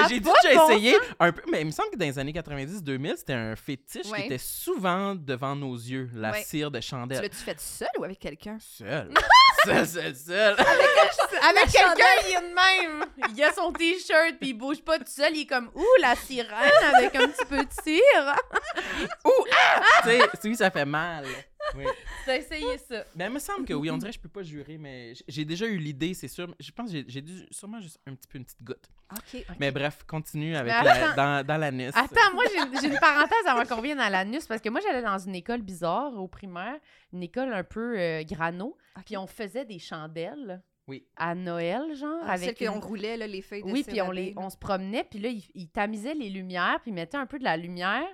[0.08, 0.34] J'ai dit de bon
[0.68, 1.42] essayé un peu.
[1.50, 4.20] Mais il me semble que dans les années 90-2000, c'était un fétiche Ouais.
[4.20, 6.42] qui était souvent devant nos yeux, la Ouais.
[6.44, 7.20] cire de tu chandelle.
[7.20, 8.56] l'as-tu fait seul ou avec quelqu'un?
[8.60, 9.10] Seul.
[9.64, 10.56] seul, seul, seul.
[11.48, 13.04] Avec quelqu'un, il est de même.
[13.34, 15.34] Il a son t-shirt, puis il bouge pas tout seul.
[15.34, 18.34] Il est comme, ouh, la sirène avec un petit peu de cire.
[20.04, 21.24] tu sais, oui, ça fait mal.
[21.74, 21.84] Oui.
[22.26, 23.04] T'as essayé ça.
[23.16, 25.44] Mais il me semble que oui, on dirait que je peux pas jurer, mais j'ai
[25.44, 26.54] déjà eu l'idée, c'est sûr.
[26.60, 28.88] Je pense que j'ai- dû sûrement juste un petit peu une petite goutte.
[29.12, 29.44] OK.
[29.58, 31.92] Mais bref, continue avec la, dans, dans l'anus.
[31.94, 32.44] Attends, moi,
[32.80, 35.62] j'ai une parenthèse avant qu'on vienne à l'anus, parce que moi, j'allais dans une école
[35.62, 36.76] bizarre au primaire,
[37.12, 41.06] une école un peu euh, grano, puis on faisait des chandelles Oui.
[41.16, 44.00] à Noël, genre, Ah, avec celle une- qu'on roulait là, les feuilles de Oui, puis
[44.02, 47.16] on, les, on se promenait, puis là, ils il tamisaient les lumières, puis ils mettaient
[47.18, 48.06] un peu de la lumière.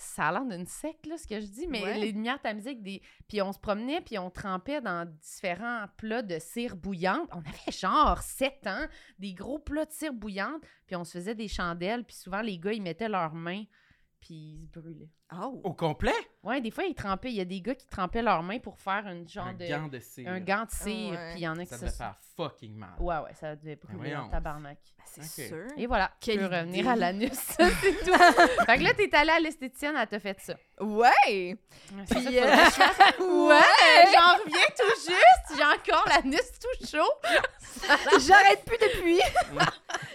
[0.00, 1.98] Ça a l'air d'une secte, là, ce que je dis, mais Ouais.
[1.98, 3.02] les lumières tamisées des...
[3.28, 7.28] Puis on se promenait, puis on trempait dans différents plats de cire bouillante.
[7.32, 8.86] On avait genre 7 ans,
[9.18, 12.58] des gros plats de cire bouillante, puis on se faisait des chandelles, puis souvent, les
[12.58, 13.64] gars, ils mettaient leurs mains,
[14.20, 15.10] puis ils se brûlaient.
[15.32, 15.60] Oh.
[15.64, 16.14] Au complet?
[16.42, 17.30] Ouais, des fois, ils trempaient...
[17.30, 19.66] Il y a des gars qui trempaient leurs mains pour faire une genre un de...
[19.66, 20.28] gant de cire.
[20.28, 21.30] Un gant de cire, Ouais.
[21.32, 21.84] puis il y en a qui Ça se...
[21.84, 22.90] devait faire fucking mal.
[22.98, 24.20] Ouais, ouais, ça devait brûler voyons.
[24.20, 24.78] en tabarnak.
[25.16, 25.66] Ben, c'est sûr.
[25.76, 28.12] Et voilà, Quelle tu peux revenir à l'anus, ça, c'est tout.
[28.14, 30.54] fait que là, t'es allée à l'esthéticienne, elle t'a fait ça.
[30.80, 31.56] Ouais.
[32.06, 32.44] Ça Puis euh.
[33.20, 35.56] Ouais, j'en reviens tout juste.
[35.56, 37.10] J'ai encore l'anus tout chaud.
[38.26, 39.20] J'arrête plus depuis.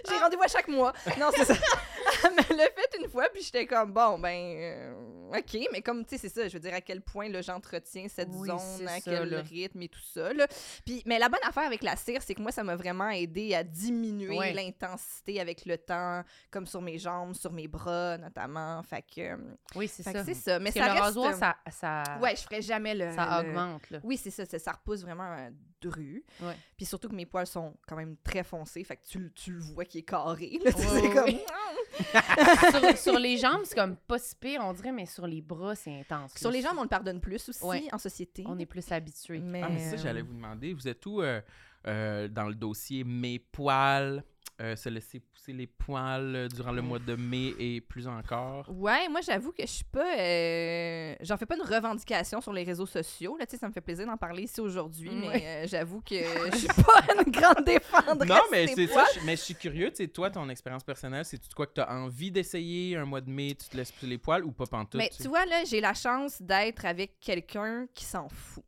[0.08, 0.92] J'ai rendez-vous à chaque mois.
[1.18, 1.54] Non, c'est ça.
[2.24, 4.94] Elle me l'a fait une fois, puis j'étais comme, bon, ben, euh,
[5.38, 8.06] OK, mais comme, tu sais, c'est ça, je veux dire, à quel point, là, j'entretiens
[8.08, 9.42] cette Oui, zone, à ça, quel là.
[9.42, 10.46] rythme et tout ça, là.
[10.86, 13.54] Puis, mais la bonne affaire avec la cire, c'est que moi, ça m'a vraiment aidé
[13.54, 14.52] à diminuer Ouais.
[14.52, 18.82] l'intensité avec le temps, comme sur mes jambes, sur mes bras, notamment.
[18.84, 19.36] Fait que, euh,
[19.74, 20.24] Oui, c'est ça.
[20.24, 20.58] c'est ça.
[20.60, 21.04] Mais Parce que ça le reste...
[21.04, 23.10] rasoir, euh, ça, ça, Ouais, je ferais jamais le...
[23.12, 23.98] ça le- augmente, là.
[24.04, 25.50] oui, c'est ça, ça, ça repousse vraiment
[25.86, 26.24] euh, dru.
[26.42, 26.56] Ouais.
[26.76, 29.52] Puis surtout que mes poils sont quand même très foncés, fait que tu, le- tu
[29.52, 30.58] le vois qui est carré.
[30.64, 31.24] Là, Ouais, ouais, comme...
[31.24, 32.90] ouais.
[32.92, 35.74] sur, sur les jambes, c'est comme pas si pire, on dirait, mais sur les bras,
[35.74, 36.34] c'est intense.
[36.36, 37.84] Sur les jambes, on le pardonne plus aussi Ouais.
[37.92, 38.44] en société.
[38.46, 39.38] on est plus habitué.
[39.38, 40.72] Mais, Ah, mais ça, euh, j'allais vous demander.
[40.74, 41.40] Vous êtes où euh,
[41.86, 44.24] euh, dans le dossier mes poils,
[44.60, 48.66] euh, se laisser pousser les poils euh, durant le mois de mai et plus encore?
[48.68, 50.16] Ouais, moi j'avoue que je suis pas.
[50.18, 53.36] euh, J'en fais pas une revendication sur les réseaux sociaux.
[53.38, 56.14] Là, tu sais, ça me fait plaisir d'en parler ici aujourd'hui, mais euh, j'avoue que
[56.52, 58.28] je suis pas une grande défendresse.
[58.28, 59.04] Non, mais c'est ça.
[59.24, 61.90] Mais je suis curieux, tu sais, toi, ton expérience personnelle, c'est quoi que tu as
[61.92, 65.00] envie d'essayer un mois de mai, tu te laisses pousser les poils ou pas pantoute?
[65.00, 68.64] Mais tu vois, là, j'ai la chance d'être avec quelqu'un qui s'en fout.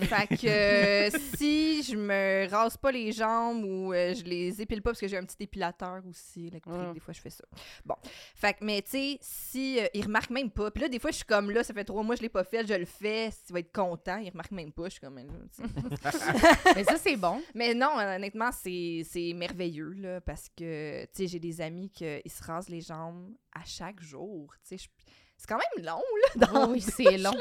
[0.00, 4.82] Fait que euh, si je me rase pas les jambes ou euh, je les épile
[4.82, 6.92] pas parce que j'ai un petit épilateur aussi électrique, Ouais.
[6.92, 7.44] des fois je fais ça.
[7.84, 7.94] Bon.
[8.34, 10.70] Fait que, mais tu sais, si euh, il remarque même pas.
[10.72, 12.28] Puis là, des fois, je suis comme là, ça fait trois mois que je l'ai
[12.28, 14.86] pas fait, je le fais, s'il va être content, il remarque même pas.
[14.86, 15.22] Je suis comme là,
[16.74, 17.40] mais ça, c'est bon.
[17.54, 22.04] Mais non, honnêtement, c'est c'est merveilleux, là, parce que, tu sais, j'ai des amis qui
[22.28, 24.84] se rasent les jambes à chaque jour, tu sais.
[24.84, 24.88] je-
[25.36, 26.02] C'est quand même long,
[26.36, 27.34] là, dans oui, c'est long.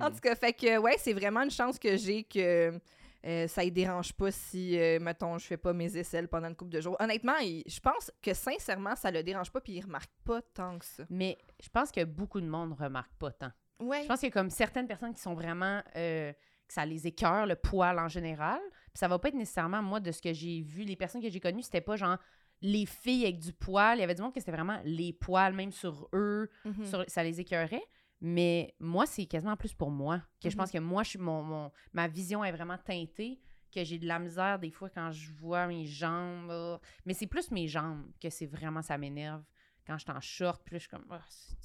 [0.00, 2.78] En tout cas, fait que, ouais, c'est vraiment une chance que j'ai que
[3.24, 6.56] Euh, ça ne dérange pas si, euh, mettons, je fais pas mes aisselles pendant une
[6.56, 6.96] couple de jours.
[6.98, 10.76] Honnêtement, il- je pense que sincèrement, ça le dérange pas puis il remarque pas tant
[10.76, 11.04] que ça.
[11.08, 13.52] Mais je pense que beaucoup de monde ne remarque pas tant.
[13.78, 14.02] Ouais.
[14.02, 15.80] Je pense qu'il y a comme certaines personnes qui sont vraiment.
[15.94, 16.32] euh,
[16.66, 18.58] que ça les écœure, le poil en général.
[18.86, 20.82] Puis ça va pas être nécessairement, moi, de ce que j'ai vu.
[20.82, 22.16] Les personnes que j'ai connues, c'était pas genre
[22.62, 23.98] les filles avec du poil.
[23.98, 26.48] Il y avait du monde que c'était vraiment les poils, même sur eux.
[26.64, 26.84] Mhm.
[26.86, 27.82] sur- ça les écœurait.
[28.20, 30.18] Mais moi, c'est quasiment plus pour moi.
[30.40, 30.60] Que je Mhm.
[30.60, 33.40] pense que moi, je suis mon, mon- ma vision est vraiment teintée.
[33.74, 36.48] Que j'ai de la misère des fois quand je vois mes jambes.
[36.48, 36.78] là.
[37.06, 39.42] Mais c'est plus mes jambes que c'est vraiment, ça m'énerve.
[39.86, 41.06] Quand je suis en short, puis là, je suis comme.
[41.28, 41.56] C'est-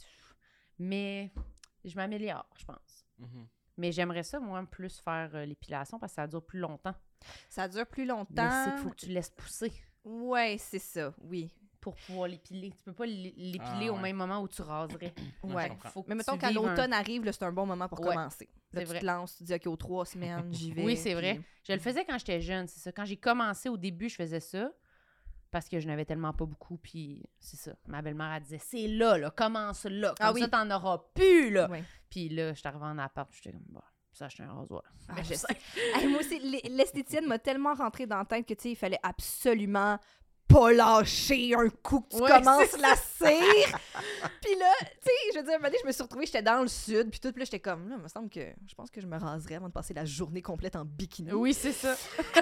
[0.79, 1.31] Mais
[1.83, 3.05] je m'améliore, je pense.
[3.19, 3.47] Mhm.
[3.77, 6.95] Mais j'aimerais ça, moi, plus faire euh, l'épilation parce que ça dure plus longtemps.
[7.49, 8.63] Ça dure plus Mais longtemps.
[8.63, 9.71] c'est qu'il faut que tu laisses pousser
[10.07, 11.49] Ouais, c'est ça, oui.
[11.79, 12.71] pour pouvoir l'épiler.
[12.71, 15.13] Tu peux pas l'é- l'épiler Ah, au même moment où tu raserais.
[15.43, 15.89] Ouais, je.
[15.89, 18.07] Faut que Mais mettons, quand un- l'automne arrive, là, c'est un bon moment pour Ouais,
[18.13, 18.49] commencer.
[18.73, 18.99] Là, c'est tu vrai.
[18.99, 20.83] te lances, tu dis, OK, aux trois semaines, j'y vais.
[20.83, 21.41] Oui, c'est puis- vrai.
[21.63, 22.91] Je le faisais quand j'étais jeune, c'est ça.
[22.91, 24.69] Quand j'ai commencé au début, je faisais ça
[25.49, 26.77] parce que je n'avais tellement pas beaucoup.
[26.77, 27.73] Puis c'est ça.
[27.87, 30.09] Ma belle-mère, elle disait c'est là, là, commence là.
[30.17, 30.41] Comme Ah oui.
[30.41, 31.69] ça, t'en auras plus, là.
[31.69, 31.83] Ouais.
[32.09, 33.81] Puis là, j'étais arrivée en appart, j'étais comme, bon,
[34.25, 34.83] acheté un rasoir.
[35.09, 35.47] Ah, je sais.
[35.95, 38.75] Hey, moi aussi, l'e- l'esthéticienne m'a tellement rentré dans la tête que, tu sais, il
[38.75, 39.97] fallait absolument
[40.47, 43.27] pas lâcher un coup que tu Ouais, commences la cire.
[44.41, 46.41] puis là, tu sais, je veux dire, un moment donné, je me suis retrouvée, j'étais
[46.41, 48.73] dans le sud, puis tout, puis là, j'étais comme, là, il me semble que je
[48.73, 51.33] pense que je me raserais avant de passer la journée complète en bikini.
[51.33, 51.95] Oui, c'est ça.
[52.27, 52.41] Puis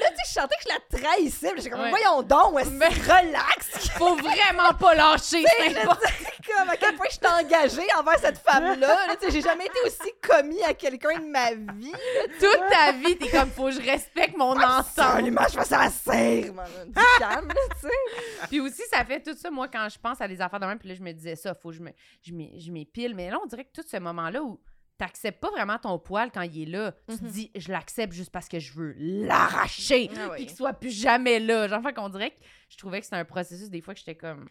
[0.00, 1.90] là, tu sais, je sentais que je la trahissais, j'étais comme, Ouais.
[1.90, 3.88] voyons donc, Mais- relax.
[3.98, 5.44] Faut vraiment pas lâcher.
[5.44, 8.76] c'est Je comme à quel point je suis engagée envers cette femme-là.
[9.06, 11.92] Là, j'ai jamais été aussi commis à quelqu'un de ma vie.
[12.38, 14.84] Toute ta vie, t'es comme, faut que je respecte mon ensemble.
[15.08, 16.66] Absolument, je fais ça à cire, man.
[16.86, 18.46] Du calme, là, tu sais.
[18.48, 20.78] Puis aussi, ça fait tout ça, moi, quand je pense à des affaires de même,
[20.78, 23.14] puis là, je me disais ça, faut que je me- je je m'épile.
[23.14, 24.60] Mais là, on dirait que tout ce moment-là où
[24.98, 27.30] t'acceptes pas vraiment ton poil quand il est là, tu te Mhm.
[27.30, 30.36] dis, je l'accepte juste parce que je veux l'arracher, Ah oui.
[30.36, 31.68] puis qu'il soit plus jamais là.
[31.68, 34.16] Genre, fait qu'on dirait que je trouvais que c'était un processus, des fois, que j'étais
[34.16, 34.48] comme,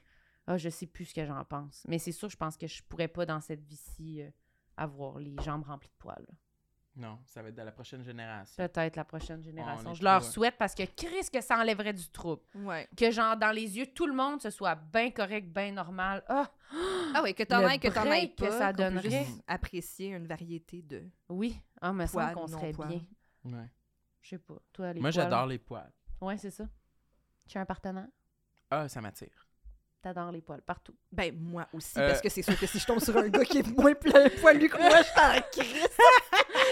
[0.47, 1.83] ah, je sais plus ce que j'en pense.
[1.87, 4.29] Mais c'est sûr, je pense que je pourrais pas, dans cette vie-ci, euh,
[4.77, 6.27] avoir les jambes remplies de poils.
[6.97, 8.55] Non, ça va être de la prochaine génération.
[8.57, 9.93] Peut-être la prochaine génération.
[9.93, 12.41] Je leur souhaite parce que Chris, que ça enlèverait du trouble.
[12.55, 12.87] Ouais.
[12.97, 16.23] Que, genre, dans les yeux, de tout le monde, ce soit bien correct, bien normal.
[16.27, 16.49] Ah!
[17.13, 19.09] Ah oui, que t'en aies, que t'en aies que pas, ça donnerait.
[19.11, 21.03] juste apprécier une variété de...
[21.29, 21.61] Oui.
[21.79, 23.01] Ah, me semble qu'on serait bien.
[23.45, 23.69] Ouais.
[24.21, 24.55] Je sais pas.
[24.73, 25.93] Toi, les Moi, j'adore les poils.
[26.19, 26.65] Ouais, c'est ça.
[27.47, 28.07] Tu as un partenaire?
[28.71, 29.45] Ah, ça m'attire.
[30.01, 30.95] T'adores les poils partout.
[31.11, 32.07] Ben, moi aussi, Euh.
[32.09, 34.69] parce que c'est sûr que si je tombe sur un gars qui est moins poilu
[34.69, 35.87] que moi, je suis en crise.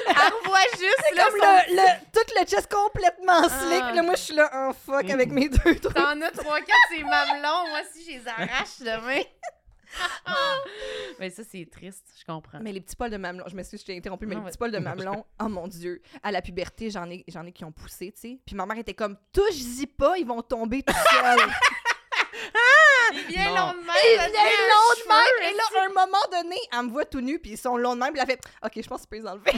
[0.07, 3.49] Elle revoit juste, C'est comme le, le- tout le chest complètement Ah.
[3.49, 3.95] slick.
[3.95, 5.93] Là, moi, je suis là en fuck avec mes deux trucs.
[5.93, 7.69] T'en as trois, quatre, c'est mamelons.
[7.69, 9.21] Moi aussi, je les arrache demain.
[11.19, 12.05] Mais ça, c'est triste.
[12.19, 12.59] Je comprends.
[12.61, 14.49] Mais les petits poils de mamelon, je m'excuse, je t'ai interrompu, mais Non, les ouais.
[14.51, 17.63] petits poils de mamelon, oh mon Dieu, à la puberté, j'en ai, j'en ai qui
[17.63, 18.39] ont poussé, tu sais.
[18.45, 21.49] Puis ma mère était comme, touche-y pas, ils vont tomber tout seuls.
[23.13, 24.27] Il vient long de même.
[24.27, 27.21] Devient un long de même, et là, à un moment donné, elle me voit tout
[27.21, 29.09] nu, puis ils sont longs de même, puis elle fait, OK, je pense que tu
[29.09, 29.51] peux les enlever.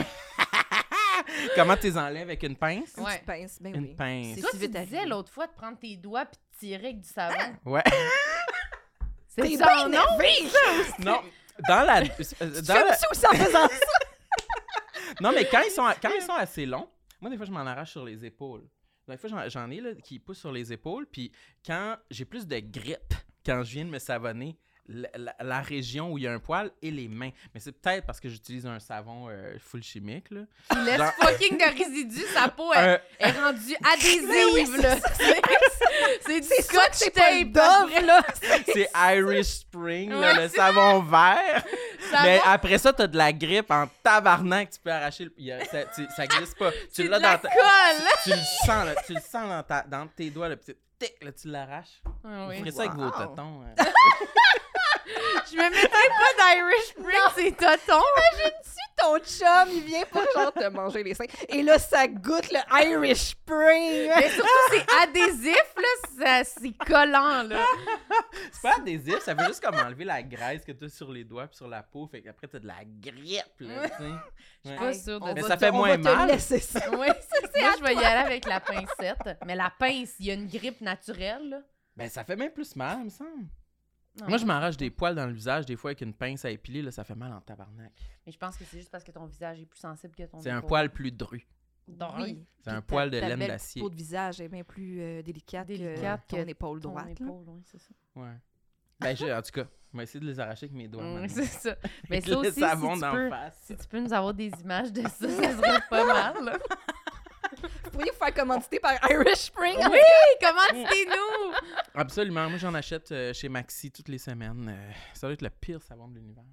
[1.54, 2.94] Comment tu les enlèves avec une pince?
[2.96, 3.12] Une Ouais.
[3.14, 3.94] petite pince, ben Une oui.
[3.94, 4.34] pince.
[4.34, 7.00] C'est Toi, si tu disais l'autre fois de prendre tes doigts puis de tirer avec
[7.00, 7.36] du savon.
[7.64, 7.82] Ouais.
[9.28, 10.00] C'est T'es ça, non?
[10.98, 11.20] non.
[11.68, 12.00] Dans la.
[12.02, 15.14] euh, Tu Dans fais la- aussi aussi en faisant ça?
[15.20, 16.88] Non, mais quand ils sont, quand ils sont assez longs,
[17.20, 18.64] moi, des fois, je m'en arrache sur les épaules.
[19.08, 21.06] Des fois, j'en- j'en ai là, qui poussent sur les épaules.
[21.06, 21.32] Puis
[21.64, 24.56] quand j'ai plus de grippe, quand je viens de me savonner,
[24.88, 27.30] la, la- la région où il y a un poil et les mains.
[27.54, 30.30] Mais c'est peut-être parce que j'utilise un savon euh, full chimique.
[30.30, 30.40] Là.
[30.72, 34.98] Il laisse Genre- fucking de résidus, sa peau elle, Euh, est rendue adhésive.
[36.22, 37.54] C'est- du scotch tape.
[38.06, 38.22] Là!
[38.66, 41.64] c'est Irish Spring, là, le savon vert.
[42.10, 44.70] Ça mais va, après ça, t'as de la grippe en tabarnak.
[44.70, 45.24] Tu peux arracher.
[45.24, 45.32] Le...
[45.36, 46.70] il y a- ça, tu- ça glisse pas.
[46.94, 47.48] Tu l'as la dans ta-.
[48.24, 48.94] Tu le sens, là.
[49.06, 49.82] Tu le sens dans, ta...
[49.82, 52.00] dans tes doigts, le petit tic, là, tu l'arraches.
[52.24, 52.72] Ah Vous oui.
[52.72, 53.10] ça avec vos Wow.
[53.10, 53.62] totons.
[53.62, 53.84] hein.
[55.50, 58.02] Je me mettrais pas d'Irish Spring, c'est toton.
[58.96, 61.24] ton chum, il vient pour genre te manger les seins.
[61.48, 64.10] Et là, ça goûte le Irish Spring.
[64.16, 66.42] Mais surtout, c'est adhésif, là.
[66.44, 67.64] C'est collant, là.
[68.52, 71.46] C'est pas adhésif, ça veut juste comme enlever la graisse que t'as sur les doigts
[71.46, 72.06] puis sur la peau.
[72.08, 74.70] Fait qu'après, t'as de la grippe, là, tu sais.
[74.70, 74.76] Ouais.
[74.76, 76.28] pas sûre de Mais ça te- fait moins mal.
[76.28, 76.90] laisser ça.
[76.90, 77.06] Ouais,
[77.60, 79.38] Moi, je vais y aller avec la pincette.
[79.46, 81.58] Mais la pince, il y a une grippe naturelle, là.
[81.96, 83.46] Ben, ça fait même plus mal, il me semble.
[84.20, 84.28] Non.
[84.28, 86.82] Moi, je m'arrache des poils dans le visage, des fois, avec une pince à épiler,
[86.82, 87.92] là, ça fait mal en tabarnak.
[88.26, 90.38] Mais je pense que c'est juste parce que ton visage est plus sensible que ton
[90.40, 91.46] C'est un poil plus dru.
[92.18, 92.44] Oui.
[92.62, 93.80] C'est un poil de laine d'acier.
[93.80, 97.06] peau de visage est bien plus euh, délicate, Délicate que ton épaule ton droite.
[97.06, 97.12] là.
[97.12, 97.88] épaule, oui, c'est ça.
[98.16, 98.34] Ouais.
[99.00, 101.26] Ben, je- en tout cas, on va essayer de les arracher avec mes doigts.
[101.28, 101.76] C'est ça.
[102.10, 103.58] Mais Avec ça aussi, si savon tu, d'en peux, face.
[103.64, 106.04] si tu peux nous avoir des images de ça, ça serait pas
[106.34, 106.44] mal.
[106.44, 106.58] là.
[107.84, 109.76] Vous pourriez vous faire commanditer par Irish Spring.
[109.90, 109.98] Oui,
[110.40, 111.54] comment nous
[111.94, 112.48] Absolument.
[112.48, 114.68] Moi, j'en achète euh, chez Maxi toutes les semaines.
[114.68, 116.44] Euh, ça doit être le pire savon de l'univers.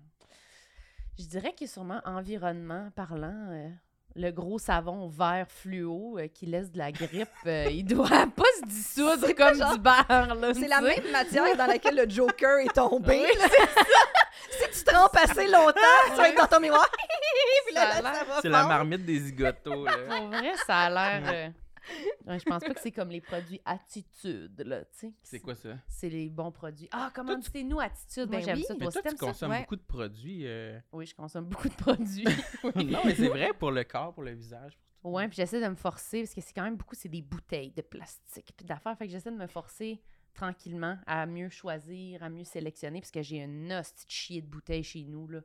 [1.18, 3.70] Je dirais que sûrement environnement parlant, euh,
[4.18, 8.44] le gros savon vert fluo euh, qui laisse de la grippe, euh, il doit pas
[8.62, 10.36] se dissoudre comme genre- du beurre.
[10.36, 13.22] là, C'est la même matière dans laquelle le Joker est tombé.
[13.38, 13.48] là.
[14.72, 16.90] si tu trempes assez longtemps, tu vas être dans ton miroir.
[18.42, 19.84] C'est la marmite des zigotos.
[19.86, 19.92] là.
[20.08, 21.52] Pour vrai, ça a l'air.
[22.26, 25.14] ouais, je pense pas que c'est comme les produits Attitude, là, tu sais.
[25.24, 25.78] C'est quoi ça?
[25.88, 26.88] C'est les bons produits.
[26.92, 28.30] Ah, comment c'est nous Attitude?
[28.30, 28.64] Moi, Ben j'aime oui.
[28.64, 28.74] ça.
[28.80, 29.16] Mais Toi tu ça?
[29.18, 30.48] consommes beaucoup de produits.
[30.48, 30.80] euh.
[30.92, 32.26] Oui, je consomme beaucoup de produits.
[32.76, 34.78] non, mais c'est vrai pour le corps, pour le visage.
[35.02, 35.16] pour tout.
[35.18, 37.72] Ouais, puis j'essaie de me forcer parce que c'est quand même beaucoup, c'est des bouteilles
[37.72, 38.98] de plastique puis d'affaires.
[38.98, 40.02] Fait que j'essaie de me forcer
[40.34, 44.48] tranquillement à mieux choisir, à mieux sélectionner parce que j'ai une hostie de chier de
[44.48, 45.42] bouteilles chez nous, là.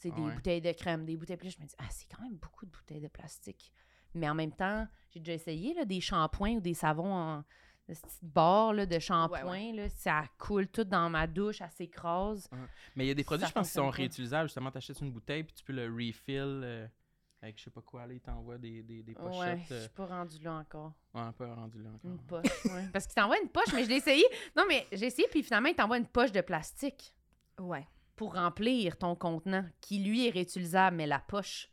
[0.00, 1.36] Tu sais, des bouteilles de crème, des bouteilles.
[1.36, 3.72] Puis là, je me dis, ah, c'est quand même beaucoup de bouteilles de plastique.
[4.14, 7.44] Mais en même temps, j'ai déjà essayé là, des shampoings ou des savons en
[7.86, 9.74] de ce petit bord là, de shampoing.
[9.74, 12.48] Là, ça coule tout dans ma douche, ça s'écrase.
[12.96, 13.90] Mais il y a des produits, Ça je pense, qui sont pas.
[13.90, 14.48] réutilisables.
[14.48, 16.86] Justement, tu achètes une bouteille puis tu peux le refill euh,
[17.42, 18.06] avec je sais pas quoi.
[18.06, 19.58] Là, ils t'envoient des, des, des Ouais, pochettes.
[19.68, 20.92] je euh, suis pas rendue là encore.
[21.12, 22.10] ouais, peu rendu là encore.
[22.10, 22.88] Une poche, ouais.
[22.94, 24.24] Parce qu'il t'envoie une poche, mais je l'ai essayé.
[24.56, 27.14] Non, mais j'ai essayé, puis finalement, il t'envoie une poche de plastique
[27.60, 27.86] Ouais.
[28.16, 31.68] pour remplir ton contenant, qui lui est réutilisable, mais la poche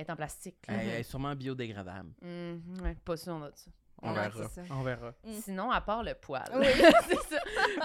[0.00, 0.56] est en plastique.
[0.68, 2.10] Elle est sûrement biodégradable.
[2.22, 3.70] Mhm, ouais, pas sûr, on a de ça.
[4.02, 4.48] On Ouais, verra.
[4.70, 5.08] On verra.
[5.24, 5.32] Mm.
[5.44, 6.42] Sinon, à part le poil.
[6.54, 6.64] Oui.
[7.06, 7.36] c'est ça.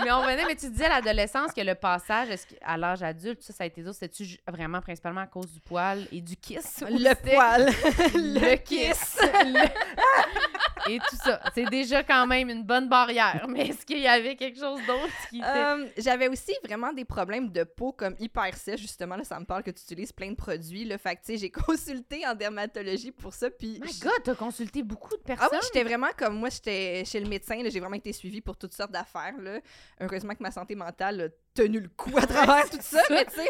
[0.02, 2.30] Mais on venait, mais tu disais à l'adolescence que le passage
[2.62, 3.94] à l'âge adulte, ça, ça a été dur.
[3.94, 6.86] C'était-tu vraiment principalement à cause du poil et du kiss?
[6.90, 7.66] Le poil.
[8.16, 9.18] Le kiss.
[9.22, 10.45] Le-
[10.90, 11.42] Et tout ça.
[11.54, 13.46] C'est déjà quand même une bonne barrière.
[13.50, 15.48] Mais est-ce qu'il y avait quelque chose d'autre qui était.
[15.48, 19.16] Euh, J'avais aussi vraiment des problèmes de peau comme hyper sèche, justement.
[19.16, 20.86] Là, ça me parle que tu utilises plein de produits.
[20.86, 23.50] Là, fait que, tu sais, j'ai consulté en dermatologie pour ça.
[23.50, 23.80] Puis.
[23.84, 25.50] My God, t'as consulté beaucoup de Ah personnes.
[25.54, 28.58] oui, j'étais vraiment comme moi, j'étais chez le médecin, là, j'ai vraiment été suivie pour
[28.58, 29.36] toutes sortes d'affaires.
[29.40, 29.60] là.
[30.00, 33.36] Heureusement que ma santé mentale a tenu le coup à travers tout ça, mais tu
[33.36, 33.50] sais.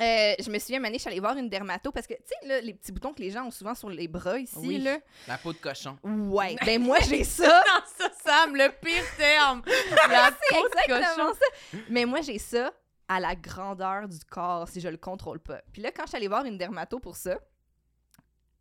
[0.00, 2.20] Euh, je me souviens, une année, je suis allée voir une dermato parce que, tu
[2.26, 4.78] sais, là, les petits boutons que les gens ont souvent sur les bras ici, Oui.
[4.78, 4.98] là.
[5.26, 5.98] La peau de cochon.
[6.04, 6.56] Ouais.
[6.66, 7.62] Ben, moi, j'ai ça.
[7.66, 9.62] Non, ça, Sam, le pire terme.
[10.10, 11.38] La C'est peau de exactement cochon.
[11.72, 11.78] ça.
[11.88, 12.72] Mais moi, j'ai ça
[13.08, 15.62] à la grandeur du corps si je le contrôle pas.
[15.72, 17.38] Puis là, quand je suis allée voir une dermato pour ça,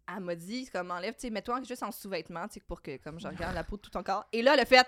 [0.07, 2.97] elle m'a dit, comme, enlève, tu sais, mets-toi juste en sous-vêtements, tu sais, pour que,
[2.97, 4.25] comme, je regarde la peau de tout ton corps.
[4.31, 4.85] Et là, a fait,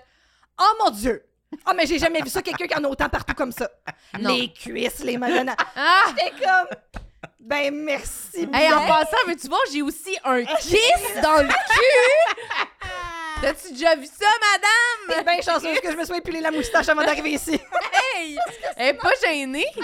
[0.62, 1.24] oh mon Dieu!
[1.68, 3.70] Oh, mais j'ai jamais vu ça, quelqu'un qui en a autant partout comme ça.
[4.20, 4.34] Non.
[4.36, 5.58] Les cuisses, les malhonnêtes.
[5.76, 6.04] Ah!
[6.10, 6.68] J'étais comme,
[7.40, 8.88] ben merci Hey, en bien.
[8.88, 12.48] passant, mais tu vois, j'ai aussi un kiss dans le cul?
[13.42, 15.18] T'as-tu déjà vu ça, madame?
[15.18, 17.60] T'es bien chanceuse que je me sois épilé la moustache avant d'arriver ici.
[18.76, 19.66] Elle est pas gênée?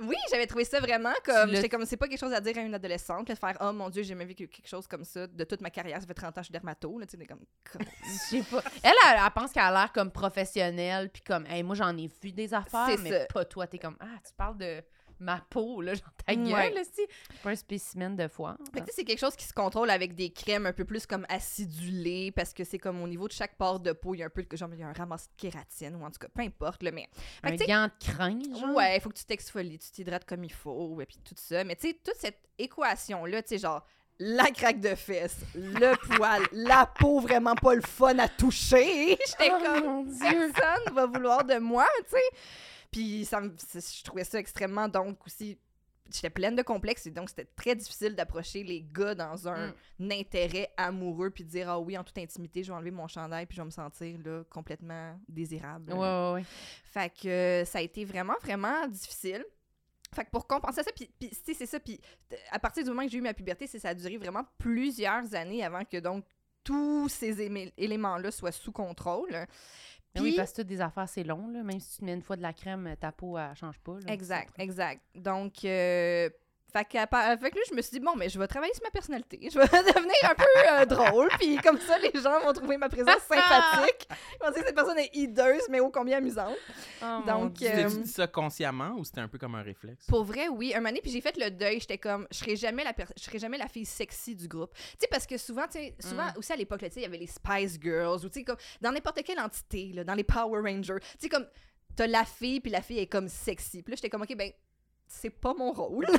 [0.00, 1.50] Oui, j'avais trouvé ça vraiment comme.
[1.50, 3.88] J'étais comme, c'est pas quelque chose à dire à une adolescente, de faire, oh mon
[3.90, 6.00] Dieu, j'ai jamais vécu quelque chose comme ça de toute ma carrière.
[6.00, 7.38] Ça fait 30 ans que je suis dermato, là, tu sais, comme.
[7.70, 8.62] comme- Je sais pas.
[8.82, 12.08] Elle, elle, elle pense qu'elle a l'air comme professionnelle, puis comme, hey, moi, j'en ai
[12.22, 13.26] vu des affaires, C'est mais ça.
[13.32, 13.66] pas toi.
[13.68, 14.82] T'es comme, ah, tu parles de
[15.22, 16.36] ma peau, là, genre ta Ouais.
[16.38, 17.02] gueule, là, si.
[17.42, 18.56] Pas un spécimen de foie.
[18.74, 20.84] Fait que, tu sais, c'est quelque chose qui se contrôle avec des crèmes un peu
[20.84, 24.18] plus comme acidulées, parce que c'est comme au niveau de chaque pore de peau, il
[24.18, 26.10] y a un peu, de- genre, il y a un ramassis de kératine, ou en
[26.10, 27.08] tout cas, peu importe, là, mais.
[27.44, 28.74] Fait Un gant de crin, genre?
[28.76, 31.64] Ouais, il faut que tu t'exfolies, tu t'hydrates comme il faut, et puis tout ça.
[31.64, 33.84] Mais tu sais, toute cette équation-là, tu sais, genre,
[34.18, 39.18] la craque de fesses, le poil, la peau vraiment pas le fun à toucher.
[39.26, 40.52] J'étais Oh, comme, mon Dieu.
[40.54, 42.38] personne va vouloir de moi, tu sais.
[42.92, 45.58] Puis ça me- je trouvais ça extrêmement, donc aussi,
[46.12, 50.70] j'étais pleine de complexes et donc c'était très difficile d'approcher les gars dans un, intérêt
[50.76, 53.56] amoureux puis de dire ah oui en toute intimité je vais enlever mon chandail puis
[53.56, 55.92] je vais me sentir là complètement désirable.
[55.92, 56.44] Ouais, ouais, ouais.
[56.84, 59.44] Fait que euh, ça a été vraiment, vraiment difficile.
[60.14, 61.98] Fait que pour compenser ça, puis, puis, tu sais, c'est ça, puis
[62.50, 65.34] à partir du moment que j'ai eu ma puberté, c'est ça a duré vraiment plusieurs
[65.34, 66.26] années avant que donc
[66.62, 67.40] tous ces
[67.78, 69.46] éléments-là soient sous contrôle.
[70.14, 71.62] Mais Oui, Puis- parce que toutes des affaires, c'est long, là.
[71.62, 73.94] Même si tu te mets une fois de la crème, ta peau, elle change pas.
[74.06, 74.12] là.
[74.12, 75.00] Exact, exact.
[75.14, 76.28] Donc, euh,
[76.72, 78.82] fait que, fait que là, je me suis dit, bon, mais je vais travailler sur
[78.82, 79.38] ma personnalité.
[79.52, 82.88] Je vais devenir un peu euh, drôle, puis comme ça, les gens vont trouver ma
[82.88, 84.08] présence sympathique.
[84.10, 86.56] Ils vont dire que cette personne est hideuse, mais ô combien amusante.
[87.02, 90.06] Oh, Donc, euh, T'as-tu dit ça consciemment ou c'était un peu comme un réflexe?
[90.06, 90.72] Pour vrai, oui.
[90.74, 91.80] Un moment donné, puis j'ai fait le deuil.
[91.80, 94.72] J'étais comme, je serai jamais la, je serai jamais la fille sexy du groupe.
[94.74, 96.38] Tu sais, parce que souvent, tu sais, souvent Mm.
[96.38, 98.56] aussi à l'époque, tu sais, il y avait les Spice Girls, ou tu sais, comme,
[98.80, 101.00] dans n'importe quelle entité, là, dans les Power Rangers.
[101.00, 101.46] Tu sais, comme,
[101.96, 103.82] t'as la fille, puis la fille est comme sexy.
[103.82, 104.50] Puis là, j'étais comme, OK, ben,
[105.12, 106.06] c'est pas mon rôle.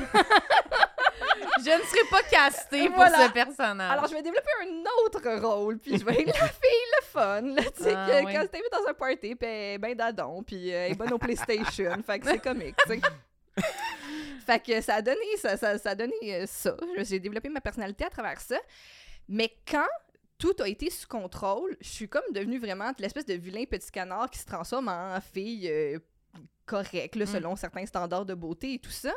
[1.58, 3.26] Je ne serai pas castée pour Voilà.
[3.26, 3.92] ce personnage.
[3.92, 7.40] Alors, je vais développer un autre rôle, puis je vais être la fille le fun,
[7.42, 10.42] là, tu sais, Ah, que quand t'invites dans un party, puis elle est ben dadon,
[10.42, 13.00] puis euh, elle est bonne au PlayStation, fait que c'est comique, tu sais.
[14.46, 16.76] fait que ça a donné ça, ça, ça a donné euh, ça.
[16.98, 18.58] J'ai développé ma personnalité à travers ça.
[19.28, 19.86] Mais quand
[20.38, 24.28] tout a été sous contrôle, je suis comme devenue vraiment l'espèce de vilain petit canard
[24.28, 25.98] qui se transforme en fille euh,
[26.66, 27.28] correcte, là, Mm.
[27.28, 29.12] selon certains standards de beauté et tout ça.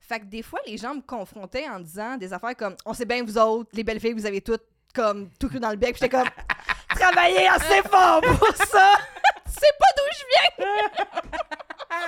[0.00, 3.04] Fait que des fois, les gens me confrontaient en disant des affaires comme On sait
[3.06, 4.62] bien, vous autres, les belles filles, vous avez toutes
[4.94, 5.94] comme tout cru dans le bec.
[5.94, 6.28] Puis j'étais comme
[6.90, 8.92] Travaillez assez fort pour ça!
[9.46, 10.66] sais pas d'où je viens!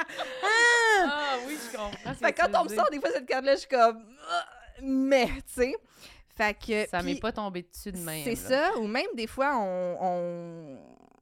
[1.05, 2.14] Ah oui, je comprends.
[2.14, 4.45] Fait que quand on me sort des fois cette carte-là, je suis comme Ah,
[4.83, 5.74] Mais, tu sais.
[6.37, 6.89] Fait que.
[6.89, 8.24] Ça m'est pas tombé dessus de même.
[8.24, 9.97] C'est ça, ou même des fois, on.
[10.01, 10.79] on-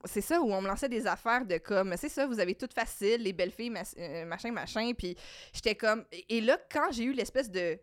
[0.06, 2.68] C'est ça, où on me lançait des affaires de comme, c'est ça, vous avez tout
[2.74, 4.92] facile, les belles filles, euh, machin, machin.
[4.96, 5.16] Puis
[5.52, 6.04] j'étais comme.
[6.28, 7.78] Et là, quand j'ai eu l'espèce de.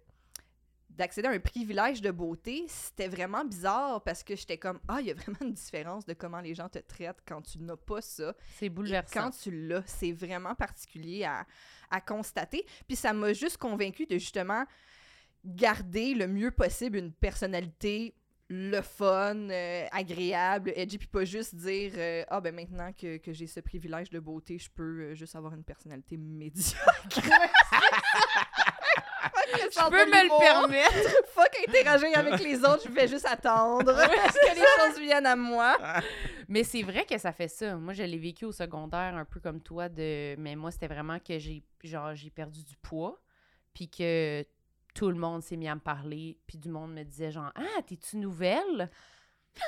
[0.89, 5.07] d'accéder à un privilège de beauté, c'était vraiment bizarre parce que j'étais comme, ah, il
[5.07, 8.01] y a vraiment une différence de comment les gens te traitent quand tu n'as pas
[8.01, 8.35] ça.
[8.57, 9.21] C'est Et bouleversant.
[9.21, 11.45] quand tu l'as, c'est vraiment particulier à,
[11.89, 12.65] à constater.
[12.87, 14.65] Puis ça m'a juste convaincu de justement
[15.45, 18.15] garder le mieux possible une personnalité
[18.55, 23.33] le fun, euh, agréable, edgy, puis pas juste dire euh, Ah, ben maintenant que, que
[23.33, 26.77] j'ai ce privilège de beauté, je peux euh, juste avoir une personnalité médiocre.
[29.55, 31.25] Je peux me le permettre.
[31.33, 35.77] Fuck interagir avec les autres, je vais juste attendre que les choses viennent à moi.
[36.47, 37.75] Mais c'est vrai que ça fait ça.
[37.75, 41.19] Moi, je l'ai vécu au secondaire un peu comme toi de mais moi c'était vraiment
[41.19, 43.21] que j'ai genre j'ai perdu du poids
[43.73, 44.43] puis que
[44.93, 47.81] tout le monde s'est mis à me parler puis du monde me disait genre "Ah,
[47.85, 48.89] t'es-tu nouvelle?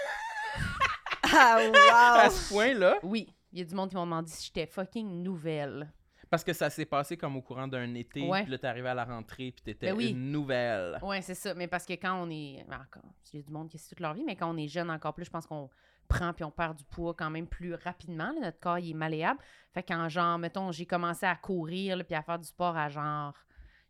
[1.24, 2.32] Ah, À wow!
[2.32, 5.92] ce point-là, Oui, il y a du monde qui m'ont demandé si j'étais fucking nouvelle.
[6.30, 8.44] parce que ça s'est passé comme au courant d'un été, Ouais.
[8.44, 10.10] puis là, t'es arrivé à la rentrée, puis t'étais Ben oui.
[10.10, 11.00] une nouvelle.
[11.02, 13.52] Ouais, c'est ça, mais parce que quand on est ben, encore, il y a du
[13.52, 15.46] monde qui c'est toute leur vie, mais quand on est jeune encore plus, je pense
[15.48, 15.70] qu'on
[16.08, 18.40] prend puis on perd du poids quand même plus rapidement, là.
[18.42, 19.40] notre corps il est malléable.
[19.74, 22.76] Fait que quand genre mettons, j'ai commencé à courir là, puis à faire du sport
[22.78, 23.34] à genre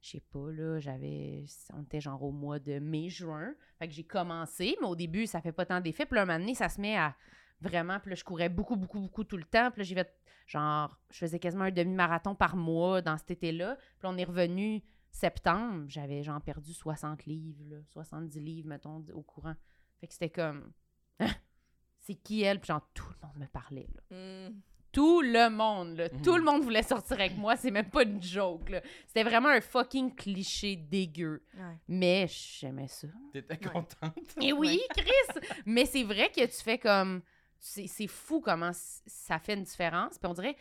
[0.06, 1.46] je sais pas, là, j'avais.
[1.74, 3.56] On était genre au mois de mai-juin.
[3.80, 6.06] Fait que j'ai commencé, mais au début, ça fait pas tant d'effet.
[6.06, 7.16] Puis là, un moment donné, ça se met à
[7.60, 8.00] vraiment.
[8.00, 9.72] Puis là, je courais beaucoup, beaucoup, beaucoup tout le temps.
[9.72, 10.96] Puis là, j'ai fait genre.
[11.10, 13.78] Je faisais quasiment un demi-marathon par mois dans cet été-là.
[13.98, 15.86] Puis on est revenu septembre.
[15.88, 19.56] J'avais genre perdu 60 livres, là, 70 livres, mettons, au courant.
[20.00, 20.72] Fait que c'était comme.
[22.00, 22.60] C'est qui elle?
[22.60, 24.62] Puis genre, tout le monde me parlait, là Hmm.
[24.96, 26.08] Tout le monde, là.
[26.12, 26.22] Mhm.
[26.22, 27.58] Tout le monde voulait sortir avec moi.
[27.58, 28.72] C'est même pas une joke.
[29.08, 31.44] C'était vraiment un fucking cliché dégueu.
[31.58, 31.76] Ouais.
[31.90, 33.08] Mais j'aimais ça.
[33.34, 33.72] T'étais Ouais.
[33.72, 34.16] contente?
[34.42, 35.42] Et oui, Chris!
[35.66, 37.22] Mais c'est vrai que tu fais comme...
[37.60, 40.18] C'est c'est fou comment ça fait une différence.
[40.18, 40.56] Puis on dirait...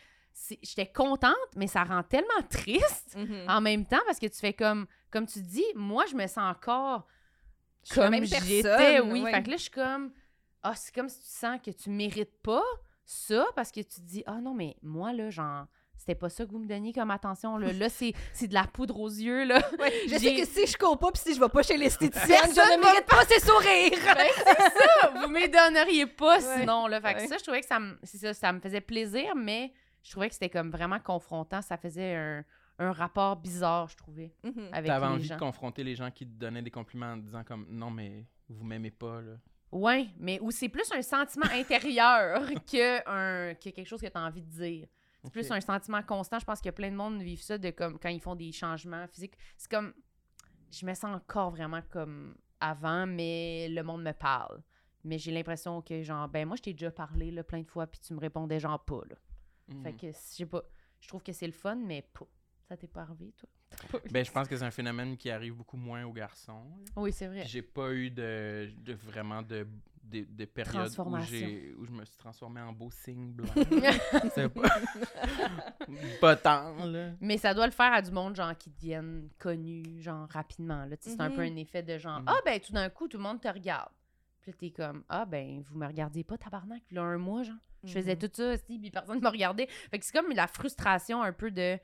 [0.61, 3.45] J'étais contente, mais ça rend tellement triste Mhm.
[3.47, 4.85] en même temps parce que tu fais comme...
[5.11, 7.07] Comme tu dis, moi, je me sens encore
[7.93, 8.99] comme même j'étais.
[8.99, 9.31] Oui, ouais.
[9.31, 10.11] fait que là, je suis comme...
[10.61, 12.63] Ah, c'est comme si tu sens que tu mérites pas
[13.05, 15.65] ça parce que tu te dis, ah non, mais moi, là, genre...
[15.97, 17.57] C'était pas ça que vous me donniez comme attention.
[17.57, 19.45] Là, là c'est c'est de la poudre aux yeux.
[19.45, 19.61] Là.
[19.79, 22.49] Ouais, je sais que si je cours pas puis si je vais pas chez l'esthéticienne,
[22.53, 24.13] je ne mérite pas ses sourires.
[24.15, 25.09] Ben, c'est ça!
[25.21, 26.59] Vous me donneriez pas Ouais.
[26.59, 26.87] sinon.
[26.87, 26.99] Là.
[26.99, 27.27] Fait que Ouais.
[27.27, 29.71] ça, je trouvais que ça me, c'est ça, ça me faisait plaisir, mais
[30.03, 31.61] je trouvais que c'était comme vraiment confrontant.
[31.61, 32.43] Ça faisait un,
[32.77, 34.67] un rapport bizarre, je trouvais, Mhm.
[34.73, 35.35] avec T'avais envie gens.
[35.35, 38.65] de confronter les gens qui te donnaient des compliments en disant comme non mais vous
[38.65, 39.37] m'aimez pas là.
[39.71, 42.39] Ouais, mais où c'est plus un sentiment intérieur
[42.71, 44.87] que, un, que quelque chose que tu as envie de dire.
[45.23, 46.37] C'est plus un sentiment constant.
[46.39, 49.07] Je pense que plein de monde vivent ça de comme quand ils font des changements
[49.07, 49.33] physiques.
[49.57, 49.93] C'est comme
[50.71, 54.61] je me sens encore vraiment comme avant, mais le monde me parle.
[55.03, 57.87] Mais j'ai l'impression que genre ben moi je t'ai déjà parlé là, plein de fois
[57.87, 59.15] puis tu me répondais genre pas là.
[59.83, 59.97] Fait Mhm.
[59.97, 60.61] que je sais pas,
[60.99, 62.27] je trouve que c'est le fun mais pas.
[62.67, 63.49] Ça t'est pas arrivé toi?
[64.11, 66.65] Ben je pense que c'est un phénomène qui arrive beaucoup moins aux garçons.
[66.95, 67.43] Oui, c'est vrai.
[67.45, 69.67] J'ai pas eu de, de vraiment de,
[70.03, 73.51] de, de périodes où, où je me suis transformé en beau signe blanc.
[74.33, 74.69] c'est pas...
[76.21, 77.11] pas tant, là.
[77.21, 80.85] Mais ça doit le faire à du monde, genre, qui deviennent connus, genre, rapidement.
[80.85, 80.95] Là.
[80.99, 81.53] C'est un peu Mhm.
[81.53, 82.27] un effet de genre, Mhm.
[82.29, 83.91] ah, ben, tout d'un coup, tout le monde te regarde.
[84.41, 87.43] Puis là, t'es comme, ah, ben, vous me regardiez pas, tabarnak, puis là, un mois,
[87.43, 87.55] genre.
[87.83, 88.19] Je faisais Mhm.
[88.19, 89.67] tout ça, aussi, puis personne me regardait.
[89.91, 91.77] Fait que c'est comme la frustration un peu de,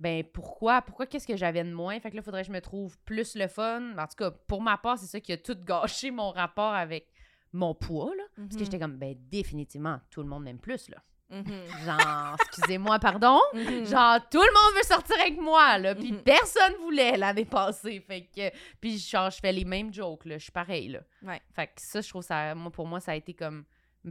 [0.00, 2.00] ben, pourquoi, pourquoi, qu'est-ce que j'avais de moins?
[2.00, 3.96] Fait que là, faudrait que je me trouve plus le fun.
[3.98, 7.06] En tout cas, pour ma part, c'est ça qui a tout gâché mon rapport avec
[7.52, 8.24] mon poids, là.
[8.36, 8.64] Parce que Mhm.
[8.64, 10.96] j'étais comme, ben, définitivement, tout le monde m'aime plus, là.
[11.30, 11.44] Mhm.
[11.84, 13.38] Genre, excusez-moi, pardon?
[13.54, 13.84] Mhm.
[13.86, 15.94] Genre, tout le monde veut sortir avec moi, là.
[15.94, 18.00] Puis personne voulait l'année passée.
[18.00, 18.50] Fait que.
[18.80, 20.38] Puis, genre, je fais les mêmes jokes, là.
[20.38, 21.00] Je suis pareil, là.
[21.22, 21.40] Ouais.
[21.54, 22.54] Fait que ça, je trouve ça.
[22.54, 23.64] Moi, pour moi, ça a été comme.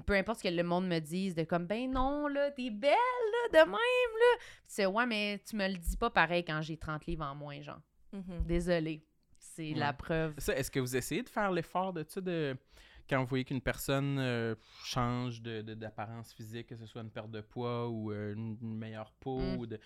[0.05, 2.91] Peu importe ce que le monde me dise, de comme, ben non, là, t'es belle,
[3.51, 4.37] là, de même, là.
[4.67, 7.59] C'est, ouais, mais tu me le dis pas pareil quand j'ai 30 livres en moins,
[7.61, 7.81] genre.
[8.13, 8.43] Mhm.
[8.45, 9.03] Désolée.
[9.41, 9.79] c'est Ouais.
[9.79, 10.33] la preuve.
[10.37, 12.55] Ça, est-ce que vous essayez de faire l'effort de ça, de
[13.09, 17.09] quand vous voyez qu'une personne euh, change de, de- d'apparence physique, que ce soit une
[17.09, 19.57] perte de poids ou euh, une, une meilleure peau, Mm.
[19.57, 19.79] ou de-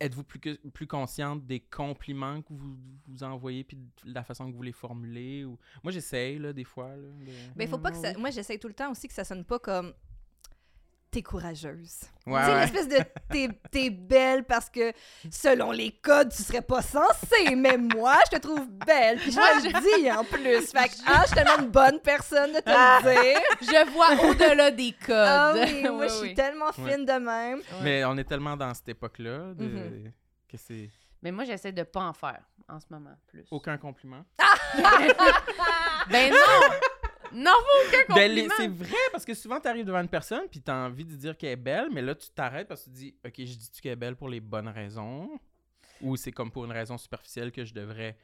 [0.00, 2.76] êtes-vous plus, que- plus consciente des compliments que vous
[3.06, 5.44] vous envoyez puis de la façon que vous les formulez?
[5.44, 5.58] Ou...
[5.82, 6.88] Moi, j'essaye, là, des fois.
[6.96, 8.10] Là, de- Ben, faut pas que ça.
[8.14, 8.20] oui.
[8.20, 9.92] Moi, j'essaie tout le temps aussi que ça sonne pas comme.
[11.16, 12.00] T'es courageuse.
[12.26, 12.60] Ouais, tu sais, ouais.
[12.60, 12.98] l'espèce de
[13.30, 14.92] t'es, t'es belle parce que
[15.30, 19.16] selon les codes, tu serais pas censée, mais moi, je te trouve belle.
[19.20, 20.70] Puis je te le dis en plus.
[20.72, 23.40] Fait que, ah, je suis tellement une bonne personne de te le dire.
[23.62, 25.08] Je vois au-delà des codes.
[25.16, 26.34] Ah oui, moi, Oui, je suis oui.
[26.34, 26.96] tellement fine Ouais.
[27.06, 27.62] de même.
[27.82, 29.64] Mais on est tellement dans cette époque-là de...
[29.64, 30.12] Mhm.
[30.50, 30.90] que c'est
[31.22, 33.44] Mais moi, j'essaie de pas en faire en ce moment, plus.
[33.50, 34.22] aucun compliment.
[36.10, 36.76] ben non!
[37.36, 37.52] Non,
[37.86, 38.54] aucun Ben, compliment.
[38.56, 41.14] c'est vrai, parce que souvent, tu arrives devant une personne, puis tu as envie de
[41.14, 43.54] dire qu'elle est belle, mais là, tu t'arrêtes parce que tu te dis, OK, je
[43.56, 45.38] dis-tu qu'elle est belle pour les bonnes raisons?
[46.00, 48.16] Ou c'est comme pour une raison superficielle que je devrais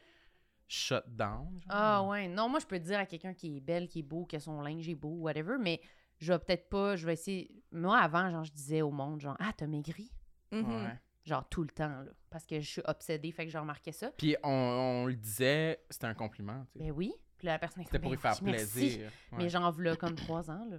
[0.68, 1.48] shut down?
[1.60, 1.66] genre?
[1.70, 4.24] Ah ouais, non, moi je peux dire à quelqu'un qui est belle, qui est beau,
[4.24, 5.80] que son linge est beau, whatever, mais
[6.18, 7.50] je vais peut-être pas, je vais essayer.
[7.72, 10.10] Moi avant, genre, je disais au monde, genre, ah, t'as maigri?
[10.52, 10.84] Mhm.
[10.84, 10.98] Ouais.
[11.24, 12.10] Genre tout le temps, là.
[12.30, 14.10] Parce que je suis obsédée, fait que je remarquais ça.
[14.18, 16.64] Puis on, on le disait, c'était un compliment.
[16.72, 16.84] tu sais.
[16.84, 17.12] Ben oui.
[17.42, 18.72] Puis là, la personne est C'était pour y ben faire merci.
[18.72, 19.10] plaisir.
[19.32, 19.48] Mais Ouais.
[19.48, 20.76] j'en voulais comme trois ans, là.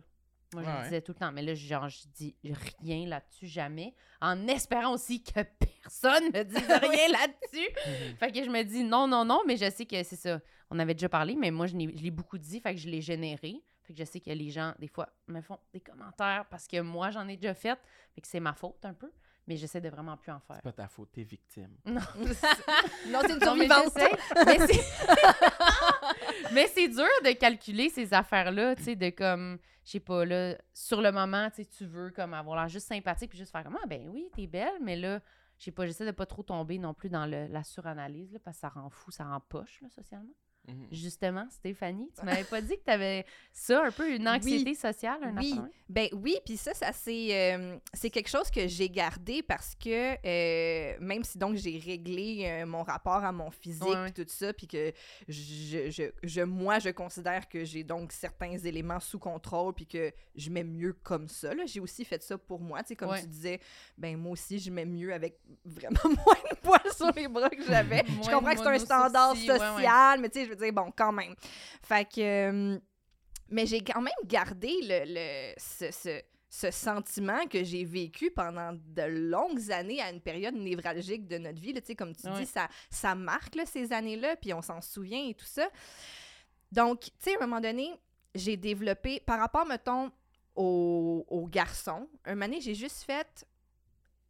[0.53, 1.31] Moi, je Ouais, le disais tout le temps.
[1.33, 3.93] Mais là, genre, je dis rien là-dessus, jamais.
[4.21, 7.67] En espérant aussi que personne ne dise rien là-dessus.
[7.85, 8.15] Mhm.
[8.17, 10.39] Fait que je me dis non, non, non, mais je sais que c'est ça.
[10.69, 12.87] On avait déjà parlé, mais moi, je l'ai je l'ai beaucoup dit, fait que je
[12.87, 13.61] l'ai généré.
[13.81, 16.79] Fait que je sais que les gens, des fois, me font des commentaires parce que
[16.79, 17.77] moi, j'en ai déjà fait.
[18.15, 19.11] Fait que c'est ma faute un peu.
[19.45, 20.55] Mais j'essaie de vraiment plus en faire.
[20.57, 21.75] C'est pas ta faute, t'es victime.
[21.85, 21.99] Non,
[23.07, 23.91] Non, c'est une survivante.
[23.95, 24.11] j'essaie.
[24.45, 25.07] Mais c'est-
[26.53, 30.55] mais c'est dur de calculer ces affaires-là, tu sais, de comme, je sais pas, là,
[30.73, 33.63] sur le moment, tu sais, tu veux comme avoir l'air juste sympathique puis juste faire
[33.63, 35.19] comme, ah ben oui, t'es belle, mais là,
[35.57, 38.39] je sais pas, j'essaie de pas trop tomber non plus dans le- la suranalyse, là,
[38.43, 40.33] parce que ça rend fou, ça rend poche, là, socialement.
[40.65, 40.87] Mhm.
[40.93, 45.35] Justement, Stéphanie, tu m'avais pas dit que t'avais ça, un peu une anxiété sociale, un
[45.37, 45.59] Oui.
[45.89, 50.15] Ben oui, puis ça, ça c'est euh, c'est quelque chose que j'ai gardé parce que
[50.25, 54.11] euh, même si donc j'ai réglé euh, mon rapport à mon physique Ouais, ouais.
[54.11, 54.91] tout ça, puis que
[55.27, 60.11] je, je, je- moi je considère que j'ai donc certains éléments sous contrôle puis que
[60.35, 61.53] je m'aime mieux comme ça.
[61.53, 61.65] là.
[61.65, 63.21] J'ai aussi fait ça pour moi, tu sais comme Ouais.
[63.21, 63.59] tu disais,
[63.97, 67.63] ben moi aussi je m'aime mieux avec vraiment moins de poils sur les bras que
[67.63, 68.03] j'avais.
[68.23, 71.35] je comprends que c'est un standard social, mais tu sais veux dire bon quand même.
[71.81, 72.79] Fait que euh,
[73.49, 78.73] mais j'ai quand même gardé le, le- ce, ce- ce sentiment que j'ai vécu pendant
[78.73, 81.73] de longues années à une période névralgique de notre vie.
[81.73, 81.81] là.
[81.81, 85.23] Tu sais, comme tu dis, ça, ça marque là, ces années-là, puis on s'en souvient
[85.27, 85.67] et tout ça.
[86.71, 87.91] Donc, tu sais, à un moment donné,
[88.35, 90.11] j'ai développé, par rapport, mettons,
[90.55, 93.45] aux, aux garçons, un moment donné, j'ai juste fait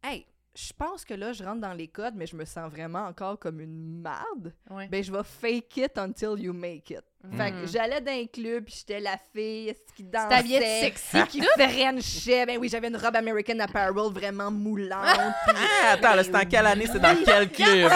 [0.02, 3.06] Hey, je pense que là, je rentre dans les codes, mais je me sens vraiment
[3.06, 4.52] encore comme une marde.
[4.70, 4.86] Ouais.
[4.88, 7.02] Ben, je vais fake it until you make it.
[7.36, 10.28] Fait que j'allais dans un club, puis j'étais la fille qui dansait?
[10.28, 12.44] t'habillais sexy, qui frenchait?
[12.44, 15.06] Ben oui, j'avais une robe American Apparel vraiment moulante.
[15.46, 16.86] puis- Ah, attends, là, c'est en quelle année?
[16.86, 17.90] C'est dans quel club?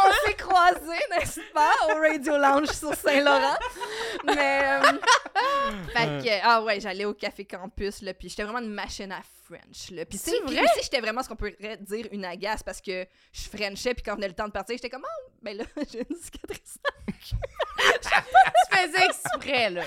[0.00, 3.56] On s'est croisés, n'est-ce pas, au Radio Lounge sur Saint-Laurent.
[4.24, 4.80] Mais, euh,
[5.92, 9.20] fait que, ah ouais, j'allais au Café Campus, là, puis j'étais vraiment une machine à
[9.44, 10.04] French, là.
[10.04, 10.60] Puis C'est vrai?
[10.62, 14.14] aussi, j'étais vraiment ce qu'on pourrait dire une agace, parce que je Frenchais, puis quand
[14.16, 16.78] venait le temps de partir, j'étais comme, oh, ben là, j'ai une cicatrice
[17.78, 19.82] Tu faisais exprès, là.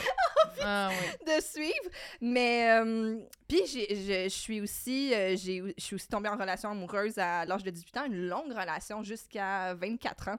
[0.63, 1.35] Ah oui.
[1.35, 1.89] de suivre.
[2.21, 3.17] Mais, euh,
[3.47, 7.17] puis j'ai- je je suis aussi, euh, j'ai- je suis aussi tombée en relation amoureuse
[7.17, 10.37] à l'âge de 18 ans, une longue relation jusqu'à 24 ans.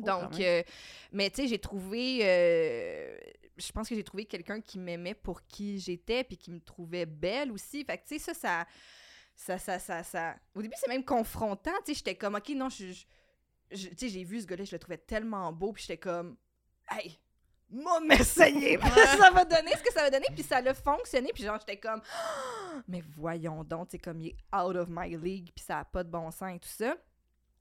[0.00, 0.62] Oh, Donc, euh,
[1.12, 3.16] mais tu sais, j'ai trouvé, euh,
[3.56, 7.06] je pense que j'ai trouvé quelqu'un qui m'aimait pour qui j'étais, puis qui me trouvait
[7.06, 7.84] belle aussi.
[7.84, 8.66] Fait que tu sais, ça, ça,
[9.34, 11.70] ça, ça, ça, ça- Au début, c'est même confrontant.
[11.84, 13.04] Tu sais, j'étais comme, ok, non, je, je-
[13.70, 16.36] je- tu sais, j'ai vu ce gars-là, je le trouvais tellement beau, puis j'étais comme,
[16.90, 17.18] hey,
[17.70, 18.78] moi m'essayer,
[19.18, 21.76] ça va donner ce que ça va donner, puis ça a fonctionné, puis genre, j'étais
[21.78, 22.00] comme,
[22.88, 25.84] mais voyons donc, tu sais, comme il est out of my league, puis ça a
[25.84, 26.96] pas de bon sens et tout ça.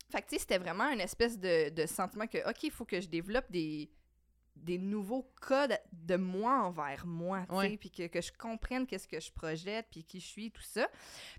[0.09, 2.85] Fait que, tu sais, c'était vraiment une espèce de, de sentiment que, OK, il faut
[2.85, 3.89] que je développe des,
[4.55, 7.77] des nouveaux codes de moi envers moi, tu sais, Ouais.
[7.77, 10.87] puis que, que je comprenne qu'est-ce que je projette, puis qui je suis, tout ça.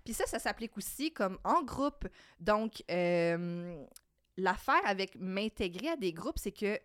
[0.05, 2.07] Puis ça, ça s'applique aussi comme en groupe.
[2.39, 3.83] Donc, euh,
[4.37, 6.79] l'affaire avec m'intégrer à des groupes, c'est que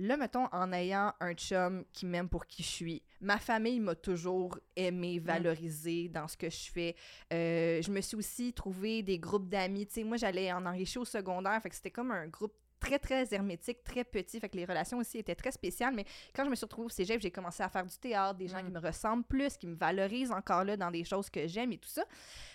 [0.00, 3.94] là, mettons, en ayant un chum qui m'aime pour qui je suis, ma famille m'a
[3.94, 6.96] toujours aimé, valorisé dans ce que je fais.
[7.32, 9.86] Euh, je me suis aussi trouvé des groupes d'amis.
[9.86, 12.98] Tu sais, moi, j'allais en enrichir au secondaire, fait que c'était comme un groupe très,
[12.98, 16.50] très hermétique, très petit, fait que les relations aussi étaient très spéciales, mais quand je
[16.50, 18.66] me suis retrouvée au cégep, j'ai commencé à faire du théâtre, des gens Mm.
[18.66, 21.78] qui me ressemblent plus, qui me valorisent encore là dans des choses que j'aime et
[21.78, 22.04] tout ça.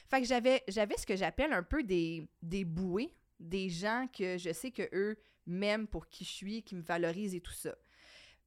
[0.10, 4.39] Fait que j'avais, j'avais ce que j'appelle un peu des, des bouées, des gens que
[4.39, 5.16] je sais que eux
[5.46, 7.76] m'aiment pour qui je suis, qui me valorisent et tout ça.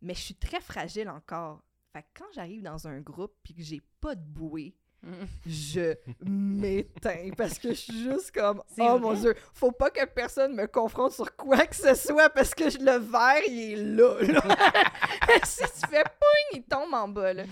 [0.01, 1.63] Mais je suis très fragile encore.
[1.93, 4.77] Fait que quand j'arrive dans un groupe puis que j'ai pas de bouée,
[5.47, 5.95] je
[6.25, 8.99] m'éteins parce que je suis juste comme oh vrai?
[8.99, 12.69] mon dieu, faut pas que personne me confronte sur quoi que ce soit parce que
[12.69, 14.21] je- le verre il est là.
[14.23, 14.43] là.
[15.45, 17.45] si tu fais poing, il tombe en bas là.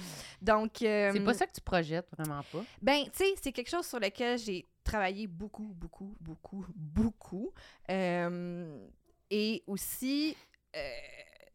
[0.42, 2.64] Donc euh, C'est pas ça que tu projettes, vraiment pas?
[2.82, 7.52] ben, tu sais, c'est quelque chose sur lequel j'ai travaillé beaucoup, beaucoup, beaucoup, beaucoup.
[7.90, 8.86] Euh,
[9.30, 10.36] et aussi,
[10.76, 10.90] euh,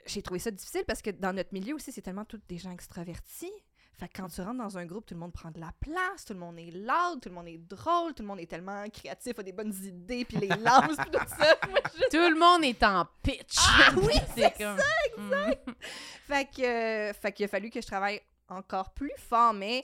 [0.05, 2.71] j'ai trouvé ça difficile parce que dans notre milieu aussi, c'est tellement tous des gens
[2.71, 3.51] extravertis.
[3.93, 6.25] Fait que quand tu rentres dans un groupe, tout le monde prend de la place,
[6.25, 8.89] tout le monde est loud, tout le monde est drôle, tout le monde est tellement
[8.89, 11.55] créatif, a des bonnes idées, puis les lance, puis tout ça.
[11.69, 13.55] Moi, je- Tout le monde est en pitch.
[13.59, 14.77] Ah oui, c'est comme.
[15.17, 15.73] Mm.
[16.27, 16.61] Fait que,
[17.09, 19.83] euh, fait qu'il a fallu que je travaille encore plus fort, mais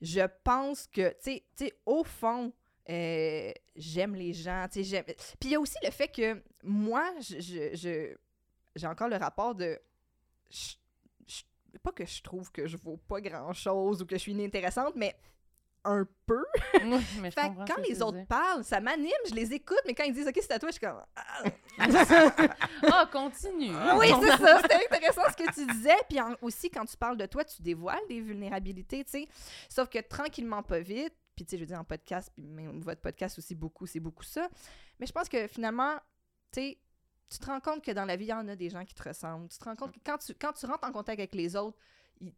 [0.00, 2.52] je pense que, tu sais- tu sais, au fond,
[2.90, 4.66] euh, j'aime les gens.
[4.70, 4.82] Puis
[5.44, 8.16] il y a aussi le fait que moi, je, je- je-
[8.76, 9.78] j'ai encore le rapport de...
[11.82, 15.14] pas que je trouve que je vaux pas grand-chose ou que je suis inintéressante, mais
[15.84, 16.44] un peu.
[16.74, 19.80] Oui, mais je Fait comprends que quand les autres parlent, ça m'anime, je les écoute,
[19.86, 21.00] mais quand ils disent «OK, c'est à toi», je suis comme...
[21.16, 21.44] Ah.
[22.82, 23.72] Ah, continue.
[23.96, 24.60] Oui, c'est ça.
[24.62, 25.96] C'était intéressant ce que tu disais.
[26.08, 29.28] Puis en- aussi, quand tu parles de toi, tu dévoiles des vulnérabilités, tu sais.
[29.68, 32.80] Sauf que tranquillement, pas vite, puis tu sais, je veux dire, en podcast, puis même
[32.80, 34.48] votre podcast aussi, beaucoup, c'est beaucoup ça.
[34.98, 35.94] Mais je pense que finalement,
[36.50, 36.78] tu sais,
[37.30, 38.94] tu te rends compte que dans la vie, il y en a des gens qui
[38.94, 39.48] te ressemblent.
[39.48, 41.78] Tu te rends compte que quand tu, quand tu rentres en contact avec les autres,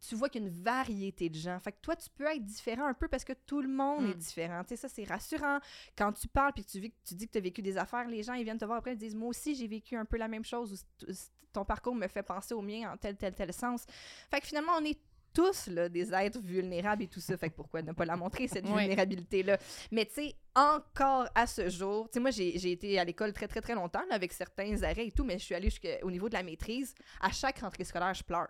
[0.07, 1.59] tu vois qu'il y a une variété de gens.
[1.59, 4.11] Fait que toi, tu peux être différent un peu parce que tout le monde Mm.
[4.11, 4.61] est différent.
[4.63, 5.59] Tu sais, ça, c'est rassurant.
[5.97, 8.07] Quand tu parles puis que tu, vis- tu dis que tu as vécu des affaires,
[8.07, 10.17] les gens, ils viennent te voir après, ils disent Moi aussi, j'ai vécu un peu
[10.17, 11.11] la même chose ou
[11.51, 13.85] ton parcours me fait penser au mien en tel, tel, tel sens.
[14.29, 14.99] Fait que finalement, on est
[15.33, 17.37] tous là, des êtres vulnérables et tout ça.
[17.37, 19.57] Fait que pourquoi ne pas la montrer, cette vulnérabilité-là?
[19.91, 23.33] Mais tu sais, encore à ce jour, tu sais, moi, j'ai j'ai été à l'école
[23.33, 26.11] très, très, très longtemps, là, avec certains arrêts et tout, mais je suis allée jusqu'au
[26.11, 26.93] niveau de la maîtrise.
[27.19, 28.49] À chaque rentrée scolaire, je pleure.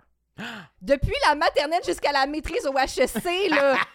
[0.81, 3.75] Depuis la maternelle jusqu'à la maîtrise au HEC, là.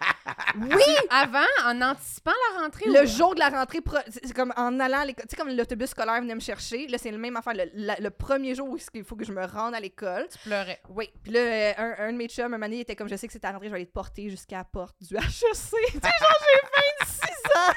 [0.59, 0.95] Oui!
[1.11, 2.85] Avant, en anticipant la rentrée.
[2.87, 5.25] Le ou- jour de la rentrée, pro- c'est comme en allant à l'école.
[5.29, 6.87] Tu sais, comme l'autobus scolaire venait me chercher.
[6.89, 7.55] Là, c'est le même affaire.
[7.55, 10.27] Le, la- le premier jour où il faut que je me rende à l'école.
[10.33, 10.81] Tu pleurais.
[10.89, 11.11] Oui.
[11.23, 13.17] Puis là, euh, un, un de mes chums, un moment donné, il était comme je
[13.17, 15.23] sais que c'est ta rentrée, je vais aller te porter jusqu'à la porte du HEC.
[15.23, 17.21] tu sais, genre, j'ai 26
[17.57, 17.75] ans.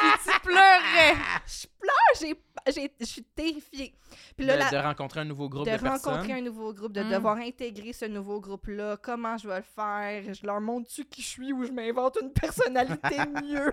[0.00, 1.14] Puis tu pleurais.
[1.46, 3.94] Je pleure, j'ai- j'ai- je suis terrifiée.
[4.36, 6.30] Puis De, là, la- de rencontrer un nouveau groupe de de, rencontrer personnes.
[6.32, 7.10] un nouveau groupe, de Mm.
[7.10, 11.26] devoir intégrer ce nouveau groupe-là, comment je vais le faire, je leur montre-tu qui je
[11.26, 13.72] suis ou je m'invente une personnalité mieux?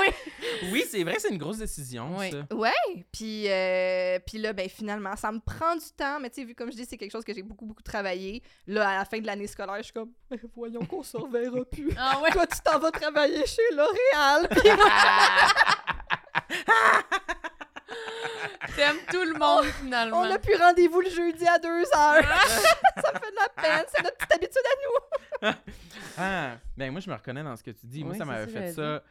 [0.00, 0.06] oui.
[0.72, 2.30] Oui, c'est vrai, c'est une grosse décision, Oui.
[2.30, 2.54] ça.
[2.56, 6.44] Ouais, puis, euh, puis là, ben finalement, ça me prend du temps, mais tu sais,
[6.46, 8.42] vu comme je dis, c'est quelque chose que j'ai beaucoup, beaucoup travaillé.
[8.66, 10.12] Là, à la fin de l'année scolaire, je suis comme,
[10.54, 11.90] voyons qu'on se reverra plus.
[11.98, 12.30] Ah ouais.
[12.30, 14.48] Toi, tu t'en vas travailler chez L'Oréal.
[18.74, 20.20] T'aimes tout le monde, finalement.
[20.20, 21.86] on a plus rendez-vous le jeudi à 2 heures.
[21.94, 25.52] ça me fait de la peine, c'est notre petite habitude à nous.
[26.18, 28.02] Ah, ben moi, je me reconnais dans ce que tu dis.
[28.02, 29.02] Moi, Oui, ça m'avait fait ça.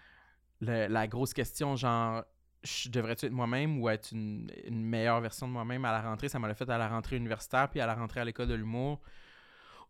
[0.61, 2.23] le- la grosse question, genre,
[2.63, 6.29] je- devrais-tu être moi-même ou être une, une meilleure version de moi-même à la rentrée?
[6.29, 9.01] Ça m'a fait à la rentrée universitaire puis à la rentrée à l'école de l'humour.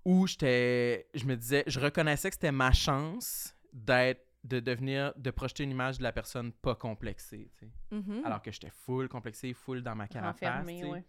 [0.04, 1.08] Où j'étais.
[1.14, 5.72] Je me disais, je reconnaissais que c'était ma chance d'être de devenir, de projeter une
[5.72, 7.96] image de la personne pas complexée, tu sais.
[7.96, 8.22] Mm.
[8.26, 10.86] Alors que j'étais full complexé, full dans ma carapace, tu sais.
[10.86, 11.04] ouais.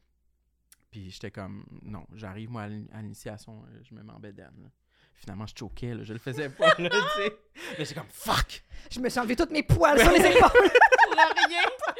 [0.90, 4.68] Puis j'étais comme, non, j'arrive, moi, à l'in- à l'initiation, euh, je me m'embédane, là.
[5.14, 7.36] Finalement, je choquais, là, je le faisais pas, là, tu sais.
[7.78, 8.62] Mais j'étais comme, fuck!
[8.90, 10.40] Je me suis enlevé toutes mes poils sur les épaules.
[11.06, 11.14] Pour
[11.48, 11.60] rien.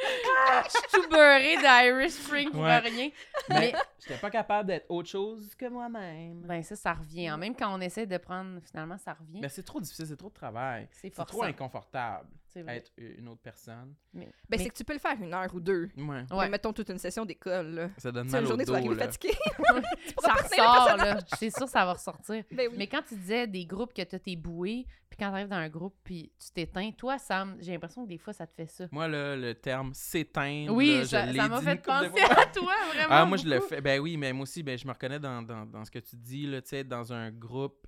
[0.65, 2.79] Je suis tout beurré d'Irish Spring pour Ouais.
[2.79, 3.09] rien.
[3.49, 6.41] Mais j'étais pas capable d'être autre chose que moi-même.
[6.41, 7.35] ben ça, ça revient.
[7.39, 9.39] Même quand on essaie de prendre, finalement, ça revient.
[9.41, 10.87] Mais c'est trop difficile, c'est trop de travail.
[10.91, 12.27] C'est C'est trop inconfortable
[12.67, 13.93] être une autre personne.
[14.13, 15.89] Mais, Ben, mais- c'est que tu peux le faire une heure ou deux.
[15.95, 16.05] Ouais.
[16.07, 16.25] Ouais.
[16.31, 17.89] Mais mettons toute une session d'école, là.
[17.99, 19.29] Ça donne Tu mal une au journée, tu vas arriver fatigué.
[20.19, 21.17] ça le ressort, là.
[21.37, 22.43] C'est sûr, ça va ressortir.
[22.51, 22.75] Ben oui.
[22.77, 25.69] Mais quand tu disais des groupes que t'as tes bouées, puis quand t'arrives dans un
[25.69, 28.85] groupe, puis tu t'éteins, toi, Sam, j'ai l'impression que des fois, ça te fait ça.
[28.91, 33.07] Moi, là, le terme s'éteindre, Oui, je ça m'a fait penser à toi, vraiment.
[33.09, 33.81] Ah, moi, je le fais.
[33.81, 36.15] Ben oui, mais moi aussi, ben, je me reconnais dans, dans, dans ce que tu
[36.15, 37.87] dis, là, tu sais, dans un groupe,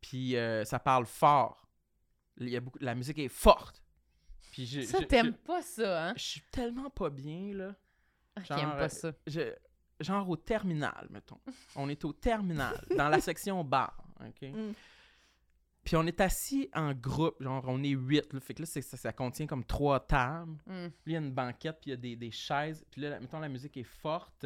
[0.00, 1.66] puis euh, ça parle fort.
[2.36, 2.78] Il y a beaucoup...
[2.80, 3.82] La musique est forte.
[4.52, 6.14] Puis je, Ça, t'aimes pas ça, hein?
[6.16, 7.74] je, suis tellement pas bien, là.
[8.36, 9.12] Ah, Genre, J'aime euh, pas ça.
[9.26, 9.54] Je-
[10.00, 11.40] genre au terminal, mettons.
[11.76, 14.48] On est au terminal, dans la section bar, OK?
[14.50, 14.72] Mm.
[15.88, 18.40] Puis on est assis en groupe, genre on est huit, là.
[18.40, 20.58] Fait que là, ça, ça contient comme trois tables.
[20.66, 22.84] Puis il y a une banquette, puis il y a des, des chaises.
[22.90, 24.44] Puis là, mettons, la musique est forte.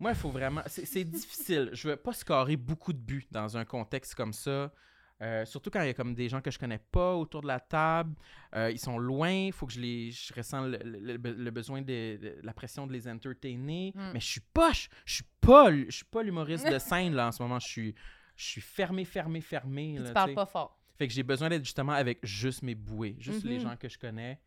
[0.00, 0.62] Moi, il faut vraiment...
[0.66, 1.68] C'est difficile.
[1.74, 4.72] Je veux pas scorer beaucoup de buts dans un contexte comme ça.
[5.20, 7.48] Euh, surtout quand il y a comme des gens que je connais pas autour de
[7.48, 8.14] la table,
[8.54, 11.50] Euh, ils sont loin, il faut que je les, je ressens le, le- le- le
[11.50, 13.92] besoin de, de- la pression de les entertainer.
[13.94, 14.10] Mm.
[14.14, 17.32] Mais je suis pas, je suis pas, je suis pas l'humoriste de scène là en
[17.32, 17.58] ce moment.
[17.58, 17.94] Je suis,
[18.36, 19.94] je suis fermé, fermé, fermé.
[19.94, 20.78] Puis là, tu parles pas fort.
[20.96, 23.62] Fait que j'ai besoin d'être justement avec juste mes bouées, juste les Mhm.
[23.62, 24.40] gens que je connais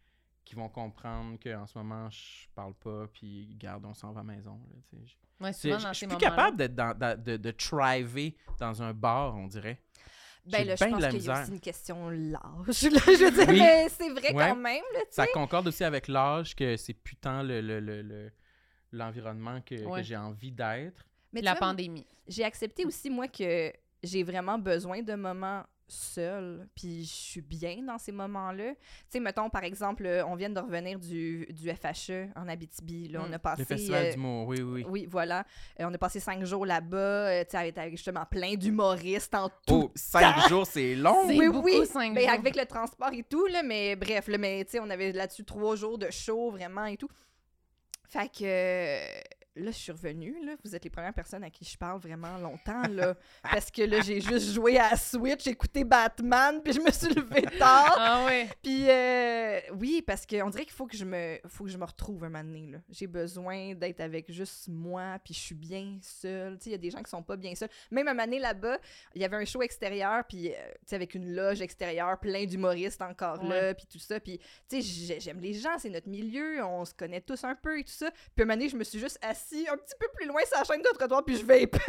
[0.46, 4.24] qui vont comprendre qu'en ce moment je parle pas, puis garde, on s'en va à
[4.24, 4.60] la maison.
[4.72, 4.98] là.
[5.06, 5.14] Je-
[5.44, 8.82] Ouais, c'est- souvent Je dans je suis plus capable d'être dans, de, de thriver dans
[8.82, 9.80] un bar, on dirait.
[10.46, 12.42] Ben là, je pense qu'il y a aussi une question l'âge.
[12.68, 13.60] je veux dire, Oui.
[13.60, 14.50] mais c'est vrai Ouais.
[14.50, 18.32] quand même, là, Ça concorde aussi avec l'âge que c'est putain le, le, le- le-
[18.92, 21.06] l'environnement que, j'ai envie d'être.
[21.34, 22.06] Mais la vois, pandémie.
[22.28, 23.72] j'ai accepté aussi, moi, que
[24.04, 28.74] j'ai vraiment besoin de moments seuls, puis je suis bien dans ces moments-là.
[28.76, 28.78] Tu
[29.10, 33.30] sais, mettons, par exemple, on vient de revenir du, du FHE en Abitibi, là, on
[33.30, 33.34] Mm.
[33.34, 33.62] a passé...
[33.62, 34.84] Le festival euh, d'humour, oui, oui.
[34.84, 34.86] oui.
[34.88, 35.44] Oui, voilà.
[35.80, 39.34] Euh, on a passé cinq jours là-bas, euh, tu sais, avec, avec justement plein d'humoristes
[39.34, 41.24] en tout Oh, cinq jours, c'est long!
[41.28, 41.88] C'est oui, beaucoup, oui.
[41.88, 42.34] cinq Ben, jours.
[42.34, 45.44] avec le transport et tout, là, mais bref, là, mais tu sais, on avait là-dessus
[45.44, 47.10] trois jours de show, vraiment, et tout.
[48.08, 50.54] Fait que là, je suis revenue, là.
[50.64, 53.16] Vous êtes les premières personnes à qui je parle vraiment longtemps, là.
[53.44, 57.42] parce que là, j'ai juste joué à Switch, écouté Batman, puis je me suis levée
[57.60, 57.96] tard.
[57.98, 58.50] Ah ouais.
[58.64, 61.86] Puis euh, oui, parce qu'on dirait qu'il faut que je me faut que je me
[61.86, 62.78] retrouve un moment donné, là.
[62.90, 66.58] J'ai besoin d'être avec juste moi, puis je suis bien seule.
[66.58, 67.70] Tu sais, il y a des gens qui sont pas bien seuls.
[67.92, 68.78] Même un moment donné là-bas,
[69.16, 72.46] il y avait un show extérieur, puis euh, tu sais, avec une loge extérieure, plein
[72.46, 74.20] d'humoristes encore là, puis tout ça.
[74.20, 74.38] Puis
[74.70, 77.80] tu sais, j'ai- j'aime les gens, c'est notre milieu, on se connaît tous un peu
[77.80, 78.10] et tout ça.
[78.36, 79.20] Puis un moment donné, je me suis juste
[79.52, 81.80] assis un petit peu plus loin la chaîne de trottoir, puis je vais puis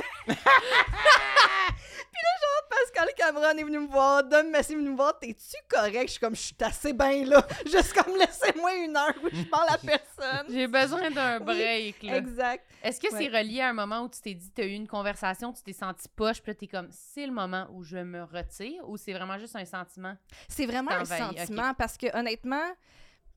[2.22, 5.56] là, genre, Pascal Cameron est venu me voir, Dom Massy est venu me voir, t'es-tu
[5.68, 6.02] correct?
[6.06, 7.46] Je suis comme, je suis assez bien là.
[7.66, 10.46] Juste comme, laissez-moi une heure où je parle à personne.
[10.50, 12.16] J'ai besoin d'un Oui, break, là.
[12.16, 12.66] Exact.
[12.82, 13.18] Est-ce que Ouais.
[13.30, 15.62] c'est relié à un moment où tu t'es dit, tu as eu une conversation, tu
[15.62, 18.96] t'es senti poche, puis là, t'es comme, c'est le moment où je me retire, ou
[18.96, 20.16] c'est vraiment juste un sentiment?
[20.48, 22.66] C'est vraiment un sentiment parce que honnêtement,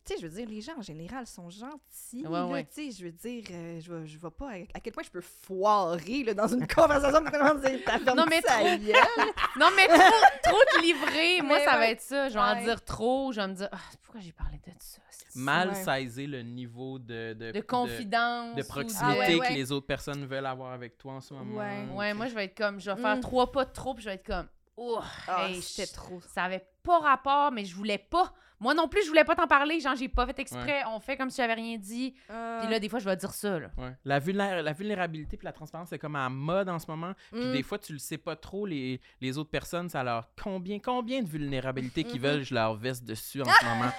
[0.05, 2.25] tu sais, je veux dire, les gens en général sont gentils.
[2.25, 2.65] Ouais, là, ouais.
[2.65, 5.03] Tu sais, je veux dire, euh, je vois, je vois pas à, à quel point
[5.03, 8.65] je peux foirer là, dans une conversation Non, mais trop.
[9.59, 12.29] Non, mais trop, trop te livrer, moi, Mais ça va être ça.
[12.29, 14.99] Je vais en dire trop, je vais me dire, ah, pourquoi j'ai parlé de ça?
[15.35, 15.73] Mal Ouais.
[15.75, 18.55] saisir le niveau de, de, De confidence.
[18.55, 19.47] de proximité Ah ouais, ouais.
[19.47, 21.57] que les autres personnes veulent avoir avec toi en ce moment.
[21.59, 21.85] Ouais.
[21.95, 23.21] Ouais, moi, je vais être comme, je vais faire Mm.
[23.21, 24.47] trois pas de trop, puis je vais être comme,
[24.77, 26.19] oh, Ah, hey, c'était trop.
[26.33, 28.33] ça avait pas rapport, mais je voulais pas.
[28.59, 29.79] Moi non plus, je voulais pas t'en parler.
[29.81, 30.83] Genre, j'ai pas fait exprès.
[30.87, 32.13] On fait comme si j'avais rien dit.
[32.29, 33.69] Euh, Puis là, des fois, je vais dire ça, là.
[33.77, 33.93] Ouais.
[34.05, 37.13] La, vulné- la vulnérabilité puis la transparence, c'est comme à mode en ce moment.
[37.31, 37.51] Puis mm.
[37.51, 41.21] des fois, tu le sais pas trop, les, les autres personnes, ça leur combien, combien
[41.21, 43.91] de vulnérabilité qu'ils veulent, je leur veste dessus en ce moment.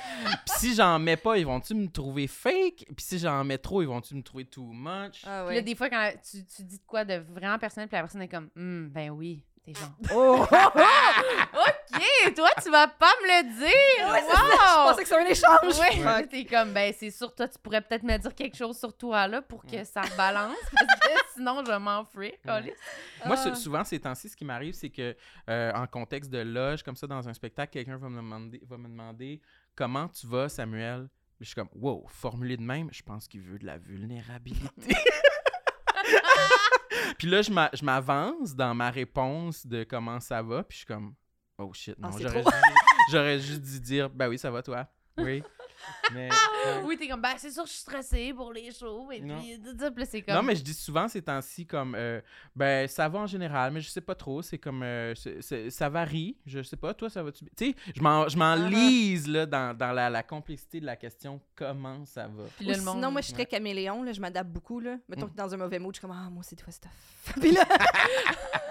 [0.47, 2.87] Puis si j'en mets pas, ils vont-tu me trouver fake?
[2.97, 5.25] Puis si j'en mets trop, ils vont-tu me trouver too much?
[5.27, 5.55] Ah Puis ouais.
[5.57, 8.22] là, des fois, quand tu, tu dis de quoi de vraiment personnel, puis la personne
[8.22, 9.45] est comme, Hum, ben oui.
[9.65, 10.47] T'es genre, Oh!
[11.55, 14.12] OK, toi, tu vas pas me le dire.
[14.12, 14.43] Ouais, c'est ça.
[14.43, 15.79] Je pensais que c'était un échange.
[15.79, 18.79] Ouais, là, t'es comme, ben c'est sûr, toi, tu pourrais peut-être me dire quelque chose
[18.79, 22.75] sur toi, là, pour que ça balance, parce que sinon, je m'en ferai, câlisse.
[23.25, 23.43] Moi, Ah.
[23.43, 25.17] sou- souvent, ces temps-ci, ce qui m'arrive, c'est que
[25.49, 28.77] euh, en contexte de loge, comme ça, dans un spectacle, quelqu'un va me demander, va
[28.77, 29.41] me demander
[29.75, 31.09] comment tu vas, Samuel.
[31.41, 34.95] Je suis comme, wow, formulé de même, je pense qu'il veut de la vulnérabilité.
[37.19, 40.79] puis là, je m'a- je m'avance dans ma réponse de comment ça va, puis je
[40.79, 41.15] suis comme,
[41.59, 42.57] oh shit, non, Ah, j'aurais juste,
[43.11, 44.87] j'aurais juste dû dire, ben oui, ça va toi?
[45.19, 45.43] Oui.
[46.12, 46.28] Mais.
[46.28, 46.82] ouais.
[46.85, 49.39] Oui, t'es comme, ben c'est sûr, je suis stressée pour les shows, et Non.
[49.41, 49.59] puis,
[50.07, 50.35] c'est comme...
[50.35, 52.20] Non, mais je dis souvent ces temps-ci comme euh,
[52.55, 54.43] ben ça va en général, mais je sais pas trop.
[54.43, 56.37] C'est comme euh, c'est- c'est- ça varie.
[56.47, 57.53] Je sais pas, toi, ça va-tu bien?
[57.57, 58.57] Tu sais, je m'en- je Ah.
[58.57, 62.45] m'enlise là dans, dans la, la complexité de la question comment ça va?
[62.57, 62.95] Puis Ou là, le monde...
[62.97, 63.47] sinon, moi, je suis très ouais.
[63.49, 64.80] caméléon, là, je m'adapte beaucoup.
[64.80, 64.97] Là.
[65.09, 65.30] Mettons Mm.
[65.30, 67.35] que dans un mauvais mood, je suis comme, ah, moi, c'est toi, c'est tough.
[67.41, 67.64] Puis là,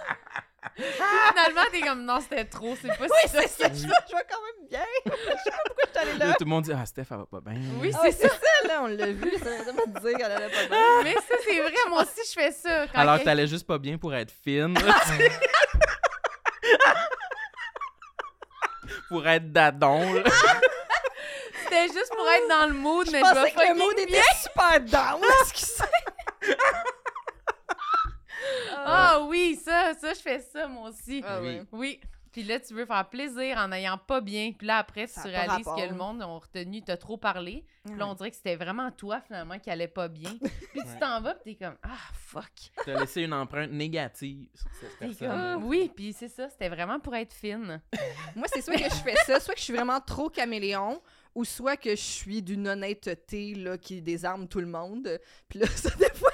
[0.76, 3.42] Finalement, t'es comme, non, c'était trop, c'est pas oui, ça.
[3.42, 3.94] c'est ça, je vais
[4.30, 4.82] quand même bien.
[5.06, 7.18] je sais pas pourquoi je suis allée Là, tout le monde dit ah Steph elle
[7.18, 7.60] va pas bien.
[7.80, 8.68] Oui, Ah, c'est ouais, ça.
[8.68, 11.04] là, on l'a vu, ça veut pas dire qu'elle allait pas bien.
[11.04, 12.88] Mais ça, c'est vrai, moi aussi, je fais ça.
[12.88, 14.74] Quand Alors que t'allais juste pas bien pour être fine.
[19.10, 20.14] pour être dadon.
[20.14, 20.24] là.
[21.64, 24.06] C'était juste pour être dans le mood, Je mais je pensais que le mood bien.
[24.06, 25.22] était super down,
[29.14, 31.22] Ah oui, ça, ça, je fais ça, moi aussi.
[31.26, 31.40] Ah
[31.72, 32.00] Oui.
[32.32, 34.54] Puis là, tu veux faire plaisir en n'ayant pas bien.
[34.58, 35.76] Puis là, après, tu Ça a pas réalises rapport.
[35.76, 37.64] que le monde ont retenu, t'as trop parlé.
[37.86, 40.32] Puis là, on dirait que c'était vraiment toi, finalement, qui allait pas bien.
[40.42, 42.50] Puis tu t'en vas, puis t'es comme, ah, fuck.
[42.84, 45.30] T'as laissé une empreinte négative sur cette personne.
[45.30, 47.80] comme, oui, puis c'est ça, c'était vraiment pour être fine.
[48.36, 51.04] Moi, c'est soit que je fais ça, soit que je suis vraiment trop caméléon,
[51.36, 55.20] ou soit que je suis d'une honnêteté là, qui désarme tout le monde.
[55.50, 56.32] Puis là, ça, des fois,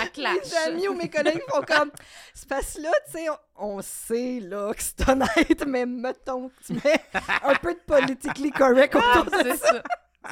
[0.00, 0.36] Ça clash.
[0.44, 1.90] mes amis ou mes collègues font comme
[2.34, 3.26] c'est parce que là tu sais
[3.56, 7.00] on, on sait là que c'est honnête mais mettons tu mets
[7.42, 9.82] un peu de politically correct Ah, autour de c'est ça.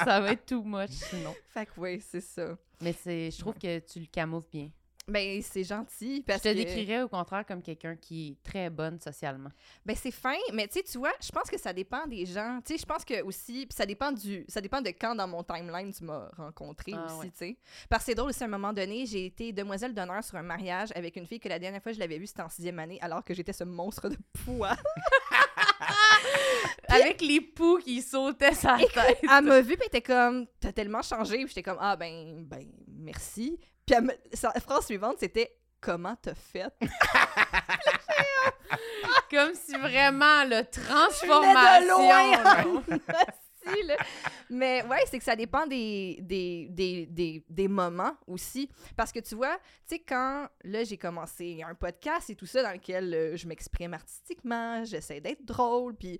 [0.03, 1.33] Ça va être too much sinon.
[1.53, 4.69] fait que oui c'est ça Mais c'est, je trouve que tu le camoufles bien.
[5.07, 8.99] Ben c'est gentil Je te que décrirais au contraire comme quelqu'un qui est très bonne
[8.99, 9.49] socialement.
[9.85, 12.59] ben c'est fin mais tu sais tu vois je pense que ça dépend des gens
[12.65, 15.27] tu sais je pense que aussi puis ça dépend du ça dépend de quand dans
[15.27, 17.29] mon timeline tu m'as rencontré Ah, aussi ouais.
[17.29, 20.23] tu sais parce que c'est drôle aussi à un moment donné j'ai été demoiselle d'honneur
[20.23, 22.49] sur un mariage avec une fille que la dernière fois je l'avais vue c'était en
[22.49, 24.75] sixième année alors que j'étais ce monstre de poids
[26.87, 29.19] Avec les poux qui sautaient sa tête.
[29.21, 32.43] elle m'a vu puis elle était comme t'as tellement changé puis j'étais comme ah ben
[32.47, 36.71] ben merci puis me- sa phrase suivante c'était comment t'as fait
[39.29, 42.83] Comme si vraiment, le transformation.
[43.87, 43.95] là.
[44.49, 49.19] mais ouais c'est que ça dépend des des, des, des des moments aussi parce que
[49.19, 49.57] tu vois
[49.87, 53.47] tu sais quand là j'ai commencé un podcast et tout ça dans lequel euh, je
[53.47, 56.19] m'exprime artistiquement j'essaie d'être drôle puis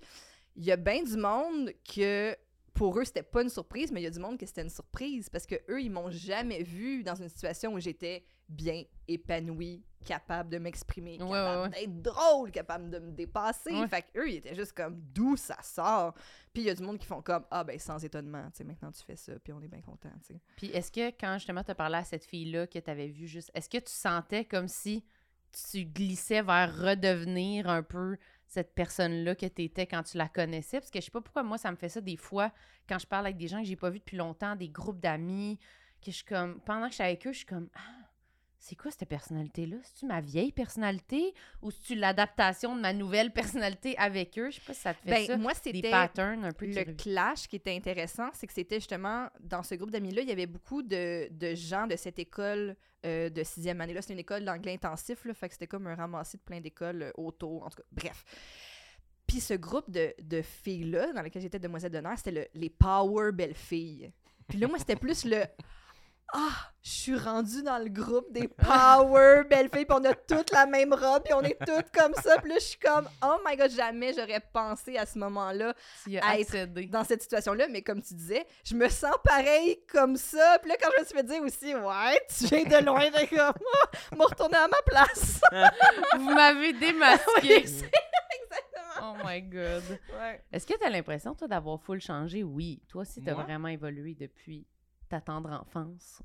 [0.56, 2.36] il y a bien du monde que
[2.76, 4.70] pour eux, c'était pas une surprise, mais il y a du monde que c'était une
[4.70, 9.82] surprise parce que eux, ils m'ont jamais vu dans une situation où j'étais bien épanouie,
[10.04, 11.86] capable de m'exprimer, Ouais, capable ouais, ouais.
[11.86, 13.72] d'être drôle, capable de me dépasser.
[13.88, 16.14] Fait que eux, ils étaient juste comme d'où ça sort?
[16.52, 18.64] Puis il y a du monde qui font comme ah ben sans étonnement, tu sais,
[18.64, 20.40] maintenant tu fais ça, puis on est bien content, tu sais.
[20.56, 23.50] Puis est-ce que quand justement tu parlé à cette fille-là que tu avais vue juste,
[23.54, 25.04] est-ce que tu sentais comme si
[25.70, 28.16] tu glissais vers redevenir un peu
[28.46, 30.80] cette personne-là que tu étais quand tu la connaissais?
[30.80, 32.52] Parce que je sais pas pourquoi moi ça me fait ça des fois
[32.88, 35.58] quand je parle avec des gens que j'ai pas vus depuis longtemps, des groupes d'amis,
[36.00, 37.95] que je suis comme, pendant que je suis avec eux, je suis comme, ah,
[38.58, 39.76] c'est quoi cette personnalité-là?
[39.82, 44.50] C'est-tu ma vieille personnalité ou c'est-tu l'adaptation de ma nouvelle personnalité avec eux?
[44.50, 45.36] Je sais pas si ça te fait Ben ça.
[45.36, 46.66] moi Des c'était patterns un peu.
[46.66, 50.32] le clash qui était intéressant, c'est que c'était justement dans ce groupe d'amis-là, il y
[50.32, 53.92] avait beaucoup de, de gens de cette école euh, de sixième année.
[53.94, 56.60] Là, c'est une école d'anglais intensif, là, fait que c'était comme un ramassis de plein
[56.60, 58.24] d'écoles euh, autour, en tout cas, bref.
[59.26, 63.32] Puis ce groupe de, de filles-là, dans lequel j'étais demoiselle d'honneur, c'était le- les power
[63.32, 64.12] belles filles.
[64.48, 65.42] Puis là, moi, c'était plus le
[66.32, 70.50] ah, je suis rendue dans le groupe des power belles filles, puis on a toutes
[70.50, 72.38] la même robe, puis on est toutes comme ça.
[72.38, 75.74] Puis là, je suis comme, oh my god, jamais j'aurais pensé à ce moment-là
[76.22, 76.86] à être accédé.
[76.86, 80.58] dans cette situation-là, mais comme tu disais, je me sens pareil comme ça.
[80.60, 83.28] Puis là, quand je me suis fait dire aussi, ouais, tu viens de loin, de
[83.36, 85.40] comme, oh, me retourner à ma place.
[86.18, 87.26] Vous m'avez démasqué.
[87.42, 87.90] Oui, c'est-
[89.02, 89.82] oh my god.
[90.18, 90.42] Ouais.
[90.52, 92.42] Est-ce que tu as l'impression, toi, d'avoir full changé?
[92.42, 92.80] Oui.
[92.88, 93.44] Toi aussi, tu as Moi?
[93.44, 94.66] vraiment évolué depuis
[95.08, 96.22] ta tendre enfance?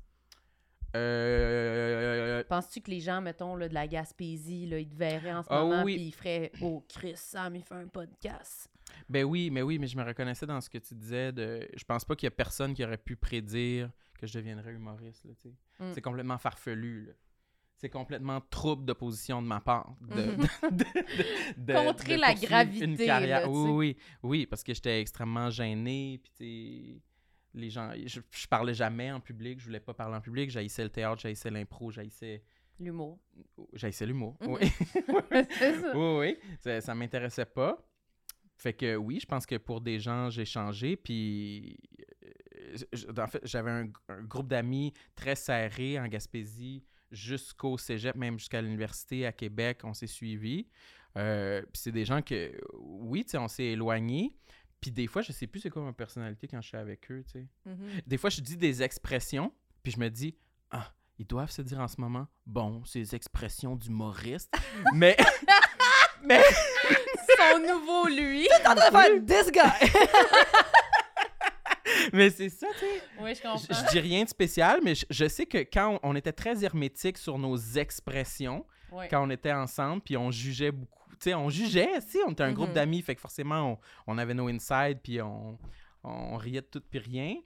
[0.94, 5.42] Euh, Penses-tu que les gens, mettons, là, de la Gaspésie, là, ils te verraient en
[5.42, 5.94] ce Ah moment oui.
[5.96, 8.68] puis ils feraient «Oh, Chris, Sam, il fait un podcast.
[9.08, 11.32] Ben oui, mais oui, mais je me reconnaissais dans ce que tu disais.
[11.32, 11.66] De...
[11.74, 15.24] Je pense pas qu'il y a personne qui aurait pu prédire que je deviendrais humoriste.
[15.24, 15.92] Mm.
[15.94, 17.06] C'est complètement farfelu.
[17.06, 17.12] là.
[17.76, 19.96] C'est complètement trouble de position de ma part.
[20.02, 20.36] De, Mhm.
[20.36, 23.40] de- de- de- Contrer la gravité, Une carrière.
[23.40, 26.20] là, oui, oui, oui, parce que j'étais extrêmement gêné.
[26.36, 27.02] Puis,
[27.54, 27.90] les gens.
[28.06, 29.60] Je, je parlais jamais en public.
[29.60, 30.50] Je voulais pas parler en public.
[30.50, 32.42] J'haïssais le théâtre, j'haïssais l'impro, j'haïssais.
[32.80, 33.20] L'humour.
[33.74, 34.36] J'haïssais l'humour.
[34.40, 34.48] Mhm.
[34.50, 34.60] Oui.
[35.58, 35.96] Ça.
[35.96, 36.38] oui, oui.
[36.60, 37.78] Ça, ça m'intéressait pas.
[38.56, 40.96] Fait que oui, je pense que pour des gens, j'ai changé.
[40.96, 41.78] Puis,
[42.94, 48.38] euh, en fait, j'avais un, un groupe d'amis très serré en Gaspésie jusqu'au cégep, même
[48.38, 49.80] jusqu'à l'université à Québec.
[49.84, 50.66] On s'est suivis.
[51.18, 54.34] Euh, puis c'est des gens que, oui, tu sais, on s'est éloignés.
[54.82, 57.22] Puis des fois, je sais plus c'est quoi ma personnalité quand je suis avec eux,
[57.24, 57.46] tu sais.
[57.64, 58.00] Mhm.
[58.04, 60.36] Des fois, je dis des expressions, puis je me dis,
[60.72, 64.52] ah, ils doivent se dire en ce moment, bon, ces expressions d'humoriste.
[64.94, 65.16] mais,
[66.24, 66.42] mais,
[67.38, 68.48] Son nouveau lui.
[68.48, 69.92] T'es en train de faire this guy.
[72.12, 73.02] mais c'est ça, tu sais.
[73.20, 73.58] Oui, je comprends.
[73.58, 76.64] je dis rien de spécial, mais je, je sais que quand on, on était très
[76.64, 78.66] hermétique sur nos expressions,
[79.10, 81.01] quand on était ensemble, puis on jugeait beaucoup.
[81.22, 82.74] Tu sais, on jugeait, si, on était un groupe Mhm.
[82.74, 83.72] d'amis, fait que forcément,
[84.06, 85.56] on, on avait nos insides, puis on,
[86.02, 87.36] on riait de tout, puis rien.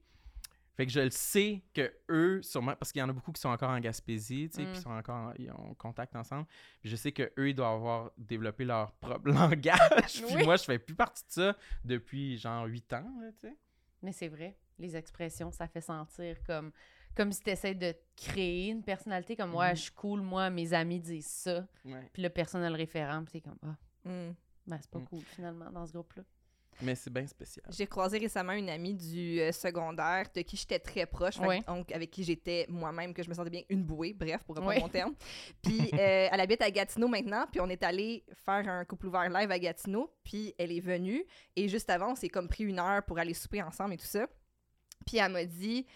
[0.79, 3.41] Fait que je le sais que eux, sûrement, parce qu'il y en a beaucoup qui
[3.41, 4.73] sont encore en Gaspésie, tu sais, Mm.
[4.73, 6.47] puis sont encore, en- ils ont contact ensemble.
[6.81, 10.23] Puis je sais que eux, ils doivent avoir développé leur propre langage.
[10.27, 10.45] puis Oui.
[10.45, 13.57] moi, je fais plus partie de ça depuis genre 8 ans, là, tu sais.
[14.03, 16.73] Mais c'est vrai, les expressions, ça fait sentir comme
[17.17, 19.77] comme si tu essaies de créer une personnalité comme ouais, Mhm.
[19.77, 21.67] je suis cool, moi, mes amis disent ça.
[21.85, 22.09] Ouais.
[22.13, 23.77] Puis le personnel référent, puis c'est comme ah,
[24.09, 24.35] Mm.
[24.67, 25.07] ben c'est pas Mm.
[25.07, 26.23] cool finalement dans ce groupe-là.
[26.83, 27.65] Mais c'est bien spécial.
[27.71, 31.63] J'ai croisé récemment une amie du euh, secondaire de qui j'étais très proche, Ouais.
[31.67, 34.77] donc avec qui j'étais moi-même, que je me sentais bien une bouée, bref, pour reprendre
[34.77, 34.81] Ouais.
[34.83, 35.15] mon terme.
[35.63, 39.31] Puis euh, elle habite à Gatineau maintenant, puis on est allé faire un couple ouvert
[39.31, 41.25] live à Gatineau, puis elle est venue,
[41.57, 44.05] et juste avant, on s'est comme pris une heure pour aller souper ensemble et tout
[44.05, 44.27] ça.
[45.07, 45.87] Puis elle m'a dit,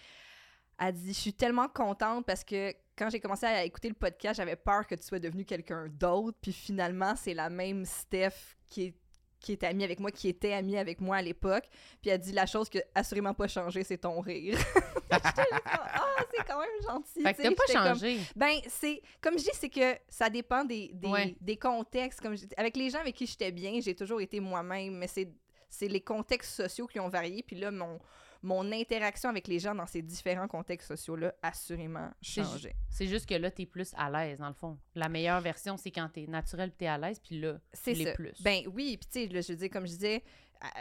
[0.81, 4.37] elle dit, je suis tellement contente parce que quand j'ai commencé à écouter le podcast,
[4.37, 6.37] j'avais peur que tu sois devenu quelqu'un d'autre.
[6.41, 8.93] Puis finalement, c'est la même Steph qui est
[9.39, 11.63] qui est amie avec moi, qui était amie avec moi à l'époque.
[11.99, 14.55] Puis elle dit la chose qui a assurément pas changé, c'est ton rire.
[15.13, 17.21] Ah, c'est quand même gentil.
[17.23, 18.19] Fait que t'as pas J'étais comme, changé.
[18.35, 21.35] ben, c'est comme je dis, c'est que ça dépend des, des, Ouais.
[21.41, 22.21] des contextes.
[22.21, 25.87] Comme je avec les gens avec qui j'étais bien, j'ai toujours été moi-même, mais c'est
[25.87, 27.43] les contextes sociaux qui ont varié.
[27.43, 27.99] Puis là, mon,
[28.43, 32.75] mon interaction avec les gens dans ces différents contextes sociaux-là, assurément changé.
[32.89, 34.77] C'est juste que là, t'es plus à l'aise, dans le fond.
[34.95, 38.41] La meilleure version, c'est quand t'es naturel, t'es à l'aise, puis là, C'est tu plus.
[38.41, 40.23] Ben oui, puis tu sais, je veux dire, comme je disais,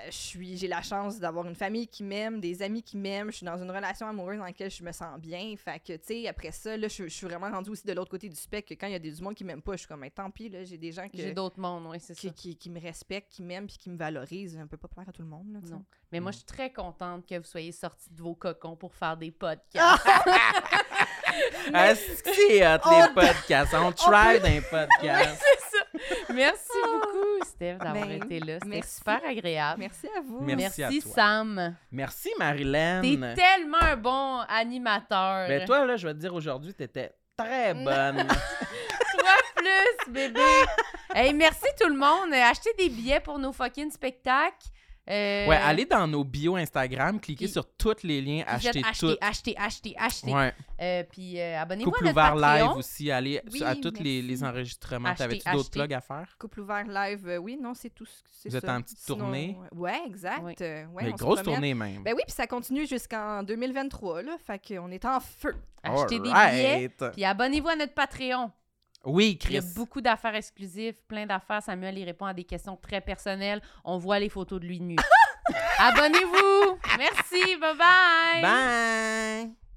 [0.06, 3.36] je suis, j'ai la chance d'avoir une famille qui m'aime, des amis qui m'aiment, je
[3.38, 5.54] suis dans une relation amoureuse dans laquelle je me sens bien.
[5.56, 8.10] Fait que, tu sais, après ça, là, je, je suis vraiment rendue aussi de l'autre
[8.10, 9.78] côté du spectre, que quand il y a des du monde qui m'aiment pas, je
[9.78, 12.14] suis comme, Mais tant pis, là, j'ai des gens que- J'ai d'autres mondes, oui, c'est
[12.14, 12.28] ça.
[12.30, 14.58] qui, me respectent, qui m'aiment, puis qui me valorisent.
[14.62, 15.60] On peut pas plaire à tout le monde, là.
[15.70, 15.82] Non.
[16.12, 19.16] Mais moi, je suis très contente que vous soyez sortis de vos cocons pour faire
[19.16, 20.06] des podcasts.
[21.74, 23.74] Est-ce que c'est hot, les podcasts?
[23.74, 25.42] On try d'un podcast.
[25.70, 26.32] c'est ça.
[26.34, 27.09] Merci beaucoup,
[27.44, 28.58] Steph, d'avoir Ben, été là.
[28.62, 29.80] C'était super agréable.
[29.80, 30.40] Merci à vous.
[30.40, 30.80] Merci.
[30.80, 31.12] Merci, à toi.
[31.12, 31.76] Sam.
[31.90, 33.34] Merci, T'es Marilyn.
[33.34, 35.48] tellement un bon animateur.
[35.48, 38.26] Ben toi, là, je vais te dire aujourd'hui, t'étais très bonne.
[39.18, 40.40] Toi plus, bébé.
[41.14, 42.32] hey, merci tout le monde.
[42.32, 44.68] Achetez des billets pour nos fucking spectacles.
[45.08, 48.82] Euh, Ouais, allez dans nos bios Instagram, cliquez puis- sur tous les liens, faites achetez
[48.82, 49.16] tout.
[49.20, 50.32] acheter, acheter, acheter.
[50.32, 50.54] Ouais.
[50.80, 52.68] Euh, puis euh, abonnez-vous à notre ouvert Patreon.
[52.68, 55.08] live aussi, allez Oui, à tous les, enregistrements.
[55.08, 55.78] Achetez, T'avais-tu d'autres achetez.
[55.80, 56.36] plugs à faire?
[56.38, 58.04] Couple ouvert live, euh, oui, non, c'est tout.
[58.06, 59.56] ce- c'est Vous êtes en petite Sinon, tournée?
[59.72, 60.42] Ouais, exact.
[60.44, 60.54] Oui.
[60.60, 62.02] euh, ouais, Mais on se grosse tournée même.
[62.04, 64.36] Ben oui, puis ça continue jusqu'en 2023, là.
[64.46, 65.56] Fait qu'on est en feu.
[65.82, 66.34] Achetez des billets.
[66.34, 67.04] Alright.
[67.14, 68.52] Puis abonnez-vous à notre Patreon.
[69.04, 69.72] Oui, Il y a Chris.
[69.74, 71.62] beaucoup d'affaires exclusives, plein d'affaires.
[71.62, 73.62] Samuel y répond à des questions très personnelles.
[73.84, 74.96] On voit les photos de lui nu.
[75.78, 76.78] Abonnez-vous.
[76.98, 77.56] Merci.
[77.56, 78.42] Bye bye.
[78.42, 79.69] Bye!